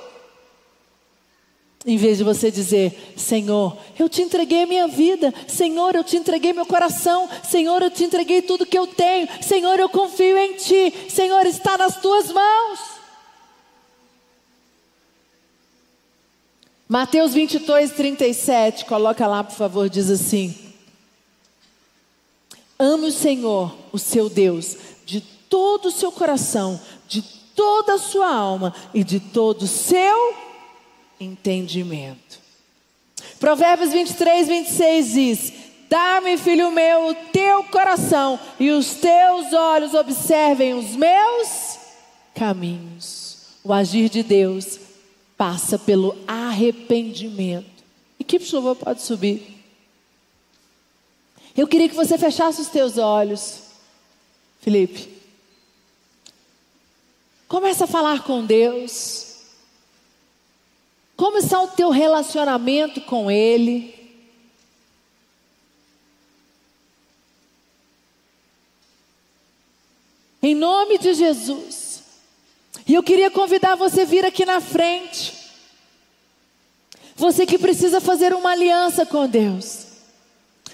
Em 1.87 1.95
vez 1.95 2.17
de 2.17 2.23
você 2.25 2.51
dizer, 2.51 3.13
Senhor, 3.15 3.77
eu 3.97 4.09
te 4.09 4.21
entreguei 4.21 4.65
minha 4.65 4.89
vida, 4.89 5.33
Senhor, 5.47 5.95
eu 5.95 6.03
te 6.03 6.17
entreguei 6.17 6.51
meu 6.51 6.65
coração, 6.65 7.29
Senhor, 7.49 7.81
eu 7.81 7.89
te 7.89 8.03
entreguei 8.03 8.41
tudo 8.41 8.65
que 8.65 8.77
eu 8.77 8.85
tenho, 8.85 9.29
Senhor, 9.41 9.79
eu 9.79 9.87
confio 9.87 10.37
em 10.37 10.55
Ti, 10.55 10.93
Senhor, 11.07 11.45
está 11.45 11.77
nas 11.77 11.95
Tuas 11.95 12.29
mãos. 12.29 12.79
Mateus 16.89 17.33
22, 17.33 17.91
37, 17.91 18.83
coloca 18.83 19.25
lá, 19.25 19.41
por 19.41 19.55
favor, 19.55 19.89
diz 19.89 20.09
assim: 20.09 20.53
Ame 22.77 23.07
o 23.07 23.11
Senhor, 23.13 23.73
o 23.93 23.97
seu 23.97 24.29
Deus, 24.29 24.75
de 25.05 25.21
todo 25.21 25.85
o 25.85 25.91
seu 25.91 26.11
coração, 26.11 26.81
de 27.07 27.21
toda 27.55 27.93
a 27.93 27.97
sua 27.97 28.29
alma 28.29 28.75
e 28.93 29.05
de 29.05 29.21
todo 29.21 29.61
o 29.61 29.67
seu 29.67 30.46
entendimento. 31.19 32.39
Provérbios 33.39 33.91
23, 33.91 34.47
26 34.47 35.11
diz: 35.11 35.53
Dá-me, 35.89 36.37
filho 36.37 36.71
meu, 36.71 37.09
o 37.09 37.15
teu 37.31 37.63
coração 37.65 38.39
e 38.59 38.69
os 38.71 38.95
teus 38.95 39.53
olhos 39.53 39.93
observem 39.93 40.73
os 40.73 40.95
meus 40.95 41.77
caminhos. 42.35 43.37
O 43.63 43.71
agir 43.73 44.09
de 44.09 44.23
Deus 44.23 44.79
passa 45.37 45.77
pelo 45.77 46.15
arrependimento. 46.27 47.83
Equipe 48.19 48.45
de 48.45 48.55
louvor 48.55 48.75
pode 48.75 49.01
subir. 49.01 49.55
Eu 51.55 51.67
queria 51.67 51.89
que 51.89 51.95
você 51.95 52.17
fechasse 52.17 52.61
os 52.61 52.67
teus 52.67 52.97
olhos. 52.97 53.61
Felipe. 54.61 55.09
Começa 57.47 57.85
a 57.85 57.87
falar 57.87 58.23
com 58.23 58.45
Deus. 58.45 59.26
Como 61.17 61.39
está 61.39 61.59
o 61.59 61.67
teu 61.67 61.89
relacionamento 61.89 63.01
com 63.01 63.29
Ele? 63.29 63.93
Em 70.43 70.53
nome 70.53 70.99
de 70.99 71.15
Jesus. 71.15 72.03
E 72.87 72.93
eu 72.93 73.01
queria 73.01 73.31
convidar 73.31 73.75
você 73.75 74.01
a 74.01 74.05
vir 74.05 74.23
aqui 74.23 74.45
na 74.45 74.61
frente. 74.61 75.33
Você 77.15 77.47
que 77.47 77.57
precisa 77.57 77.99
fazer 77.99 78.31
uma 78.35 78.51
aliança 78.51 79.03
com 79.03 79.27
Deus. 79.27 79.87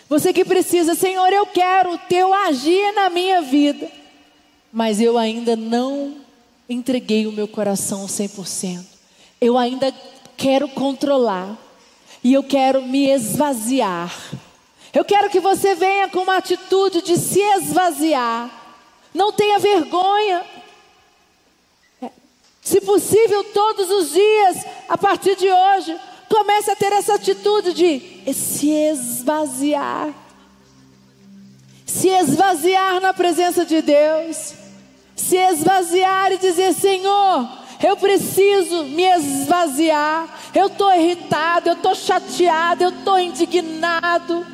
Você 0.10 0.34
que 0.34 0.44
precisa, 0.44 0.94
Senhor, 0.94 1.32
eu 1.32 1.46
quero 1.46 1.94
o 1.94 1.98
teu 1.98 2.34
agir 2.34 2.92
na 2.94 3.10
minha 3.10 3.42
vida, 3.42 3.90
mas 4.72 5.00
eu 5.00 5.18
ainda 5.18 5.56
não 5.56 6.18
entreguei 6.68 7.26
o 7.26 7.32
meu 7.32 7.48
coração 7.48 8.06
100%. 8.06 8.84
Eu 9.40 9.58
ainda 9.58 9.94
quero 10.44 10.68
controlar 10.68 11.58
e 12.22 12.34
eu 12.34 12.44
quero 12.44 12.82
me 12.82 13.10
esvaziar. 13.10 14.14
Eu 14.94 15.06
quero 15.06 15.30
que 15.30 15.40
você 15.40 15.74
venha 15.74 16.10
com 16.10 16.20
uma 16.20 16.36
atitude 16.36 17.02
de 17.02 17.16
se 17.16 17.40
esvaziar. 17.40 18.52
Não 19.14 19.32
tenha 19.32 19.58
vergonha. 19.58 20.44
Se 22.62 22.82
possível, 22.82 23.46
todos 23.54 23.90
os 23.90 24.12
dias, 24.12 24.66
a 24.90 24.98
partir 24.98 25.38
de 25.38 25.50
hoje, 25.50 25.98
comece 26.30 26.72
a 26.72 26.76
ter 26.76 26.92
essa 26.92 27.16
atitude 27.16 27.74
de 27.74 28.34
se 28.34 28.70
esvaziar. 28.70 30.14
Se 31.86 32.10
esvaziar 32.10 33.00
na 33.00 33.14
presença 33.14 33.66
de 33.66 33.82
Deus. 33.82 34.54
Se 35.16 35.38
esvaziar 35.38 36.34
e 36.34 36.38
dizer: 36.38 36.74
Senhor, 36.74 37.63
eu 37.84 37.98
preciso 37.98 38.86
me 38.86 39.04
esvaziar. 39.04 40.28
Eu 40.56 40.68
estou 40.68 40.92
irritado, 40.94 41.70
eu 41.70 41.74
estou 41.74 41.94
chateado, 41.94 42.84
eu 42.84 42.90
estou 42.90 43.20
indignado. 43.20 44.46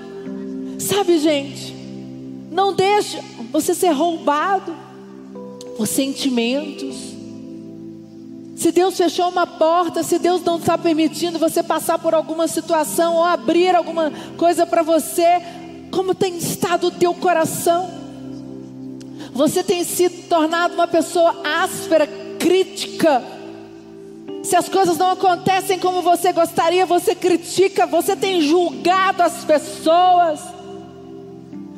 Sabe, 0.79 1.19
gente, 1.19 1.73
não 2.51 2.73
deixe 2.73 3.19
você 3.51 3.73
ser 3.73 3.91
roubado 3.91 4.75
por 5.77 5.87
sentimentos 5.87 7.09
se 8.59 8.73
Deus 8.73 8.97
fechou 8.97 9.29
uma 9.29 9.47
porta, 9.47 10.03
se 10.03 10.19
Deus 10.19 10.43
não 10.43 10.57
está 10.57 10.77
permitindo 10.77 11.39
você 11.39 11.63
passar 11.63 11.97
por 11.97 12.13
alguma 12.13 12.45
situação 12.45 13.15
ou 13.15 13.23
abrir 13.23 13.73
alguma 13.73 14.11
coisa 14.35 14.65
para 14.65 14.83
você, 14.83 15.41
como 15.89 16.13
tem 16.13 16.37
estado 16.37 16.87
o 16.87 16.91
teu 16.91 17.13
coração? 17.13 17.89
Você 19.31 19.63
tem 19.63 19.85
sido 19.85 20.27
tornado 20.27 20.73
uma 20.73 20.89
pessoa 20.89 21.37
áspera, 21.41 22.05
crítica. 22.39 23.21
Se 24.43 24.55
as 24.55 24.69
coisas 24.69 24.97
não 24.97 25.11
acontecem 25.11 25.77
como 25.77 26.01
você 26.01 26.31
gostaria, 26.31 26.85
você 26.85 27.13
critica, 27.13 27.85
você 27.85 28.15
tem 28.15 28.41
julgado 28.41 29.21
as 29.21 29.43
pessoas. 29.43 30.39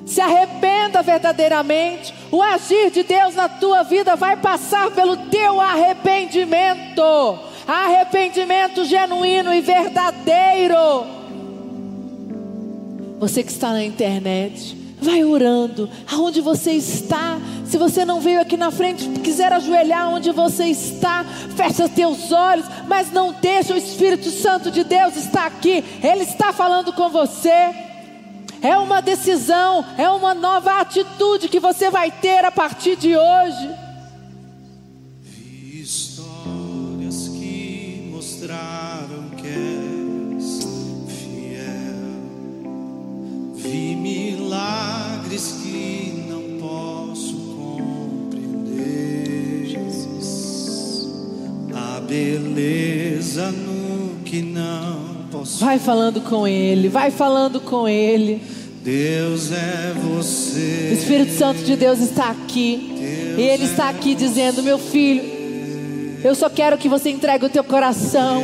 Se 0.05 0.21
arrependa 0.21 1.01
verdadeiramente. 1.01 2.13
O 2.31 2.41
agir 2.41 2.91
de 2.91 3.03
Deus 3.03 3.35
na 3.35 3.49
tua 3.49 3.83
vida 3.83 4.15
vai 4.15 4.37
passar 4.37 4.91
pelo 4.91 5.17
teu 5.17 5.59
arrependimento. 5.59 7.01
Arrependimento 7.67 8.85
genuíno 8.85 9.53
e 9.53 9.61
verdadeiro. 9.61 10.77
Você 13.19 13.43
que 13.43 13.51
está 13.51 13.71
na 13.71 13.83
internet, 13.83 14.75
vai 15.01 15.23
orando. 15.23 15.89
Aonde 16.11 16.39
você 16.39 16.71
está? 16.71 17.39
Se 17.65 17.77
você 17.77 18.05
não 18.05 18.21
veio 18.21 18.39
aqui 18.39 18.55
na 18.55 18.69
frente, 18.69 19.09
quiser 19.21 19.51
ajoelhar 19.51 20.09
onde 20.09 20.31
você 20.31 20.65
está, 20.65 21.25
fecha 21.55 21.89
teus 21.89 22.31
olhos, 22.31 22.65
mas 22.87 23.11
não 23.11 23.33
deixa 23.33 23.73
o 23.73 23.77
Espírito 23.77 24.29
Santo 24.29 24.69
de 24.69 24.83
Deus 24.83 25.15
estar 25.15 25.47
aqui. 25.47 25.83
Ele 26.03 26.23
está 26.23 26.53
falando 26.53 26.93
com 26.93 27.09
você 27.09 27.89
é 28.61 28.77
uma 28.77 29.01
decisão, 29.01 29.83
é 29.97 30.07
uma 30.07 30.35
nova 30.35 30.79
atitude 30.79 31.49
que 31.49 31.59
você 31.59 31.89
vai 31.89 32.11
ter 32.11 32.45
a 32.45 32.51
partir 32.51 32.95
de 32.95 33.17
hoje. 33.17 33.90
Milagres 45.31 45.55
que 45.63 46.25
não 46.27 46.59
posso 46.59 47.33
compreender, 47.55 49.65
Jesus, 49.65 51.07
a 51.73 52.01
beleza 52.01 53.49
no 53.51 54.21
que 54.23 54.41
não 54.41 55.21
Vai 55.59 55.79
falando 55.79 56.21
com 56.21 56.47
Ele, 56.47 56.87
vai 56.89 57.09
falando 57.09 57.59
com 57.61 57.87
Ele. 57.87 58.43
Deus 58.83 59.51
é 59.51 59.93
você. 59.93 60.89
O 60.91 60.93
Espírito 60.93 61.33
Santo 61.33 61.63
de 61.63 61.75
Deus 61.75 61.99
está 61.99 62.29
aqui. 62.29 62.93
Deus 62.99 63.39
e 63.39 63.41
Ele 63.41 63.63
está 63.63 63.89
aqui 63.89 64.11
é 64.11 64.15
dizendo: 64.15 64.61
Meu 64.61 64.77
filho, 64.77 65.23
eu 66.23 66.35
só 66.35 66.47
quero 66.49 66.77
que 66.77 66.87
você 66.89 67.09
entregue 67.09 67.45
o 67.45 67.49
teu 67.49 67.63
coração. 67.63 68.43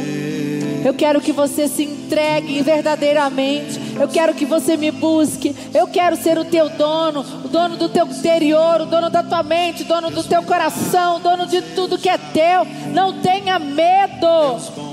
Eu 0.88 0.94
quero 0.94 1.20
que 1.20 1.34
você 1.34 1.68
se 1.68 1.84
entregue 1.84 2.62
verdadeiramente. 2.62 3.78
Eu 4.00 4.08
quero 4.08 4.34
que 4.34 4.46
você 4.46 4.78
me 4.78 4.90
busque. 4.90 5.54
Eu 5.74 5.86
quero 5.86 6.16
ser 6.16 6.38
o 6.38 6.46
teu 6.46 6.70
dono, 6.70 7.26
o 7.44 7.50
dono 7.50 7.76
do 7.76 7.90
teu 7.90 8.06
interior, 8.06 8.80
o 8.80 8.86
dono 8.86 9.10
da 9.10 9.22
tua 9.22 9.44
mente, 9.44 9.84
o 9.84 9.86
dono 9.86 10.10
do 10.10 10.24
teu 10.24 10.42
coração, 10.44 11.18
o 11.18 11.20
dono 11.20 11.46
de 11.46 11.62
tudo 11.62 11.98
que 11.98 12.08
é 12.08 12.18
teu. 12.18 12.66
Não 12.94 13.20
tenha 13.20 13.60
medo. 13.60 14.87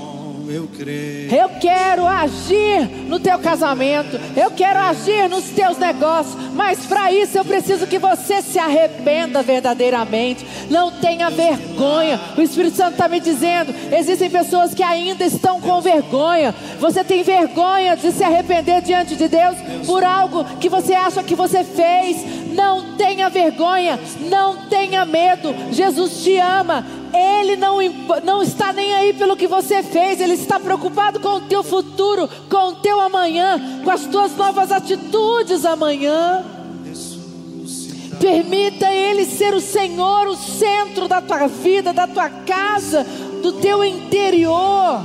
Eu 0.49 0.67
creio. 0.77 1.33
Eu 1.33 1.49
quero 1.59 2.05
agir 2.05 2.87
no 3.07 3.19
teu 3.19 3.37
casamento. 3.39 4.19
Eu 4.35 4.51
quero 4.51 4.79
agir 4.79 5.29
nos 5.29 5.45
teus 5.45 5.77
negócios. 5.77 6.35
Mas 6.53 6.85
para 6.85 7.11
isso 7.11 7.37
eu 7.37 7.45
preciso 7.45 7.87
que 7.87 7.99
você 7.99 8.41
se 8.41 8.59
arrependa 8.59 9.41
verdadeiramente. 9.41 10.45
Não 10.69 10.91
tenha 10.91 11.29
vergonha. 11.29 12.19
O 12.37 12.41
Espírito 12.41 12.77
Santo 12.77 12.93
está 12.93 13.07
me 13.07 13.19
dizendo: 13.19 13.73
existem 13.91 14.29
pessoas 14.29 14.73
que 14.73 14.83
ainda 14.83 15.25
estão 15.25 15.59
com 15.61 15.81
vergonha. 15.81 16.53
Você 16.79 17.03
tem 17.03 17.23
vergonha 17.23 17.95
de 17.95 18.11
se 18.11 18.23
arrepender 18.23 18.81
diante 18.81 19.15
de 19.15 19.27
Deus 19.27 19.57
por 19.85 20.03
algo 20.03 20.43
que 20.59 20.69
você 20.69 20.93
acha 20.93 21.23
que 21.23 21.35
você 21.35 21.63
fez. 21.63 22.53
Não 22.53 22.95
tenha 22.95 23.29
vergonha. 23.29 23.99
Não 24.29 24.67
tenha 24.67 25.05
medo. 25.05 25.53
Jesus 25.71 26.23
te 26.23 26.37
ama. 26.37 26.85
Ele 27.15 27.55
não, 27.55 27.77
não 28.23 28.43
está 28.43 28.73
nem 28.73 28.93
aí 28.93 29.13
pelo 29.13 29.37
que 29.37 29.47
você 29.47 29.81
fez, 29.81 30.19
Ele 30.19 30.33
está 30.33 30.59
preocupado 30.59 31.19
com 31.19 31.29
o 31.29 31.41
teu 31.41 31.63
futuro, 31.63 32.29
com 32.49 32.69
o 32.69 32.75
teu 32.75 32.99
amanhã, 32.99 33.81
com 33.83 33.91
as 33.91 34.05
tuas 34.05 34.35
novas 34.35 34.71
atitudes 34.71 35.65
amanhã. 35.65 36.43
Permita 38.19 38.91
Ele 38.91 39.25
ser 39.25 39.53
o 39.53 39.61
Senhor, 39.61 40.27
o 40.27 40.35
centro 40.35 41.07
da 41.07 41.21
tua 41.21 41.47
vida, 41.47 41.93
da 41.93 42.07
tua 42.07 42.29
casa, 42.29 43.05
do 43.41 43.53
teu 43.53 43.83
interior. 43.83 45.01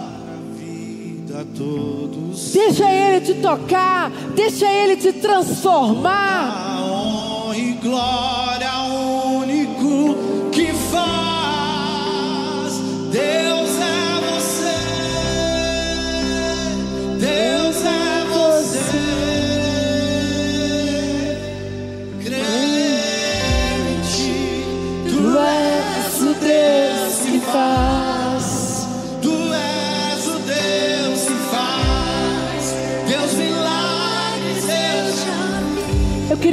Deixa 2.53 2.91
Ele 2.91 3.21
te 3.21 3.35
tocar, 3.35 4.11
deixa 4.35 4.67
Ele 4.67 4.97
te 4.97 5.13
transformar. 5.13 6.79
Glória 7.83 8.60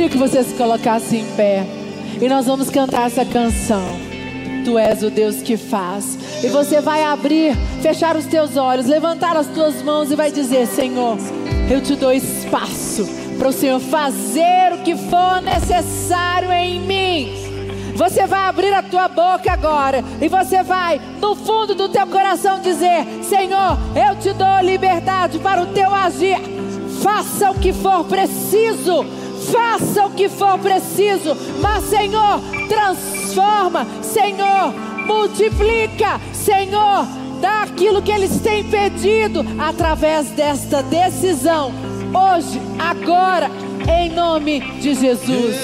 queria 0.07 0.09
que 0.09 0.17
você 0.17 0.43
se 0.43 0.55
colocasse 0.55 1.17
em 1.17 1.25
pé 1.35 1.65
e 2.21 2.27
nós 2.29 2.45
vamos 2.45 2.69
cantar 2.69 3.07
essa 3.07 3.25
canção. 3.25 3.83
Tu 4.63 4.77
és 4.77 5.03
o 5.03 5.09
Deus 5.09 5.41
que 5.41 5.55
faz. 5.55 6.17
E 6.43 6.47
você 6.47 6.81
vai 6.81 7.03
abrir, 7.03 7.55
fechar 7.81 8.15
os 8.15 8.25
teus 8.25 8.57
olhos, 8.57 8.85
levantar 8.85 9.35
as 9.35 9.47
tuas 9.47 9.81
mãos 9.81 10.11
e 10.11 10.15
vai 10.15 10.31
dizer: 10.31 10.65
Senhor, 10.67 11.17
eu 11.69 11.81
te 11.81 11.95
dou 11.95 12.11
espaço 12.11 13.07
para 13.37 13.49
o 13.49 13.53
Senhor 13.53 13.79
fazer 13.79 14.73
o 14.73 14.83
que 14.83 14.95
for 14.95 15.41
necessário 15.41 16.51
em 16.51 16.79
mim. 16.79 17.47
Você 17.95 18.27
vai 18.27 18.41
abrir 18.41 18.73
a 18.73 18.83
tua 18.83 19.07
boca 19.07 19.51
agora 19.51 20.03
e 20.21 20.27
você 20.27 20.61
vai, 20.61 21.01
no 21.19 21.35
fundo 21.35 21.73
do 21.75 21.89
teu 21.89 22.07
coração, 22.07 22.61
dizer: 22.61 23.05
Senhor, 23.23 23.77
eu 23.95 24.15
te 24.19 24.33
dou 24.33 24.59
liberdade 24.61 25.39
para 25.39 25.61
o 25.61 25.67
teu 25.67 25.93
agir. 25.93 26.37
Faça 27.01 27.51
o 27.51 27.59
que 27.59 27.71
for 27.71 28.03
preciso, 28.05 29.05
faça 29.51 30.05
o 30.05 30.11
que 30.11 30.29
for 30.29 30.57
preciso, 30.59 31.35
mas 31.61 31.83
Senhor, 31.85 32.41
transforma, 32.67 33.85
Senhor, 34.01 34.73
multiplica, 35.05 36.19
Senhor, 36.33 37.05
dá 37.41 37.63
aquilo 37.63 38.01
que 38.01 38.11
eles 38.11 38.39
têm 38.41 38.63
pedido 38.63 39.45
através 39.57 40.29
desta 40.29 40.83
decisão, 40.83 41.71
hoje, 42.13 42.59
agora, 42.79 43.49
em 43.89 44.09
nome 44.09 44.59
de 44.79 44.93
Jesus. 44.93 45.55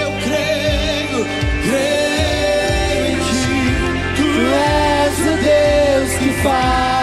Eu 0.00 0.10
creio, 0.22 1.26
creio 1.64 3.12
em 3.12 3.18
ti. 3.18 3.58
Tu 4.16 4.26
és 4.54 5.18
o 5.20 5.34
Deus 5.42 6.18
que 6.18 6.42
faz. 6.42 6.95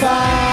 Deus 0.00 0.45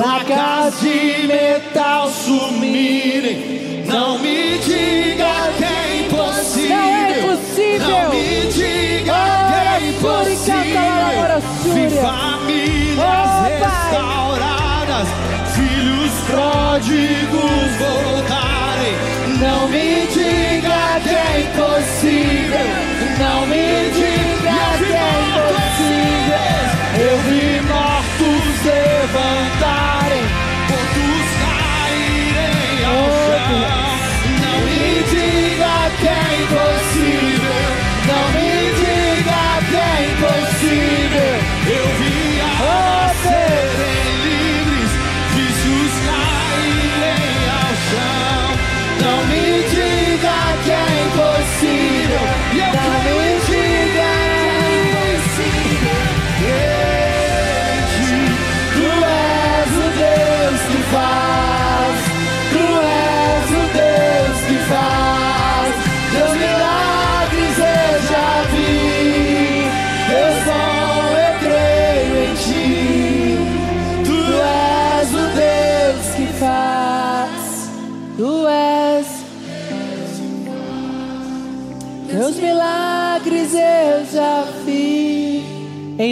placas 0.00 0.80
de 0.80 1.26
metal 1.26 2.08
sumirem. 2.08 3.84
Não 3.86 4.18
me 4.18 4.58
diga 4.58 5.52
que 5.58 5.64
é 5.64 6.06
impossível. 6.06 6.76
Não 6.76 6.94
é 6.94 7.18
impossível. 7.18 7.88
Não 7.88 8.10
me 8.10 8.46
diga 8.50 9.20
que 9.48 9.54
é 9.54 9.88
impossível. 9.90 10.80
Vi 11.74 11.84
famílias 12.00 12.80
Oh, 13.02 13.42
restauradas, 13.44 15.08
filhos 15.54 16.12
pródigos 16.30 17.70
voltarem. 17.78 18.94
Não 19.38 19.68
me 19.68 20.06
diga 20.06 21.00
que 21.02 21.14
é 21.14 21.40
impossível. 21.40 22.68
Não 23.18 23.46
me 23.46 23.90
diga 23.90 24.56
que 24.78 24.92
é 24.92 25.10
impossível. 25.28 25.69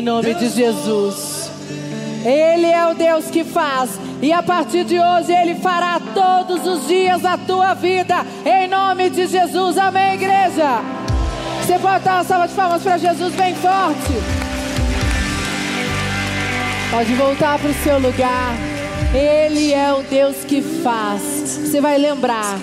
Nome 0.08 0.32
de 0.34 0.48
Jesus. 0.48 1.50
Ele 2.24 2.66
é 2.66 2.86
o 2.90 2.94
Deus 2.94 3.26
que 3.26 3.44
faz. 3.44 3.90
E 4.22 4.32
a 4.32 4.42
partir 4.42 4.84
de 4.84 4.98
hoje 4.98 5.32
Ele 5.32 5.56
fará 5.56 6.00
todos 6.00 6.66
os 6.66 6.88
dias 6.88 7.20
da 7.20 7.36
tua 7.36 7.74
vida. 7.74 8.24
Em 8.44 8.66
nome 8.66 9.10
de 9.10 9.26
Jesus. 9.26 9.76
Amém, 9.76 10.14
igreja. 10.14 10.80
Você 11.60 11.78
pode 11.78 12.04
dar 12.04 12.14
uma 12.14 12.24
salva 12.24 12.48
de 12.48 12.54
palmas 12.54 12.82
para 12.82 12.96
Jesus 12.96 13.34
bem 13.34 13.54
forte. 13.56 14.14
Pode 16.90 17.12
voltar 17.12 17.58
para 17.58 17.70
o 17.70 17.74
seu 17.74 17.98
lugar. 17.98 18.54
Ele 19.14 19.74
é 19.74 19.92
o 19.92 20.02
Deus 20.02 20.36
que 20.38 20.62
faz. 20.62 21.22
Você 21.22 21.82
vai 21.82 21.98
lembrar. 21.98 22.58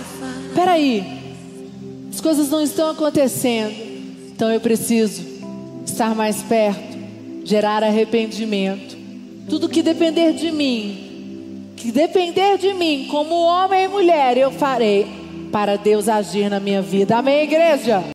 Peraí. 0.55 1.35
As 2.11 2.19
coisas 2.19 2.49
não 2.49 2.61
estão 2.61 2.89
acontecendo. 2.89 3.71
Então 4.33 4.51
eu 4.51 4.59
preciso 4.59 5.21
estar 5.85 6.15
mais 6.15 6.41
perto, 6.41 6.94
gerar 7.45 7.83
arrependimento. 7.83 8.97
Tudo 9.47 9.69
que 9.69 9.83
depender 9.83 10.33
de 10.33 10.51
mim, 10.51 11.69
que 11.77 11.91
depender 11.91 12.57
de 12.57 12.73
mim, 12.73 13.07
como 13.09 13.35
homem 13.35 13.85
e 13.85 13.87
mulher, 13.87 14.37
eu 14.37 14.51
farei 14.51 15.05
para 15.51 15.77
Deus 15.77 16.09
agir 16.09 16.49
na 16.49 16.59
minha 16.59 16.81
vida. 16.81 17.15
Amém, 17.17 17.43
igreja? 17.43 18.03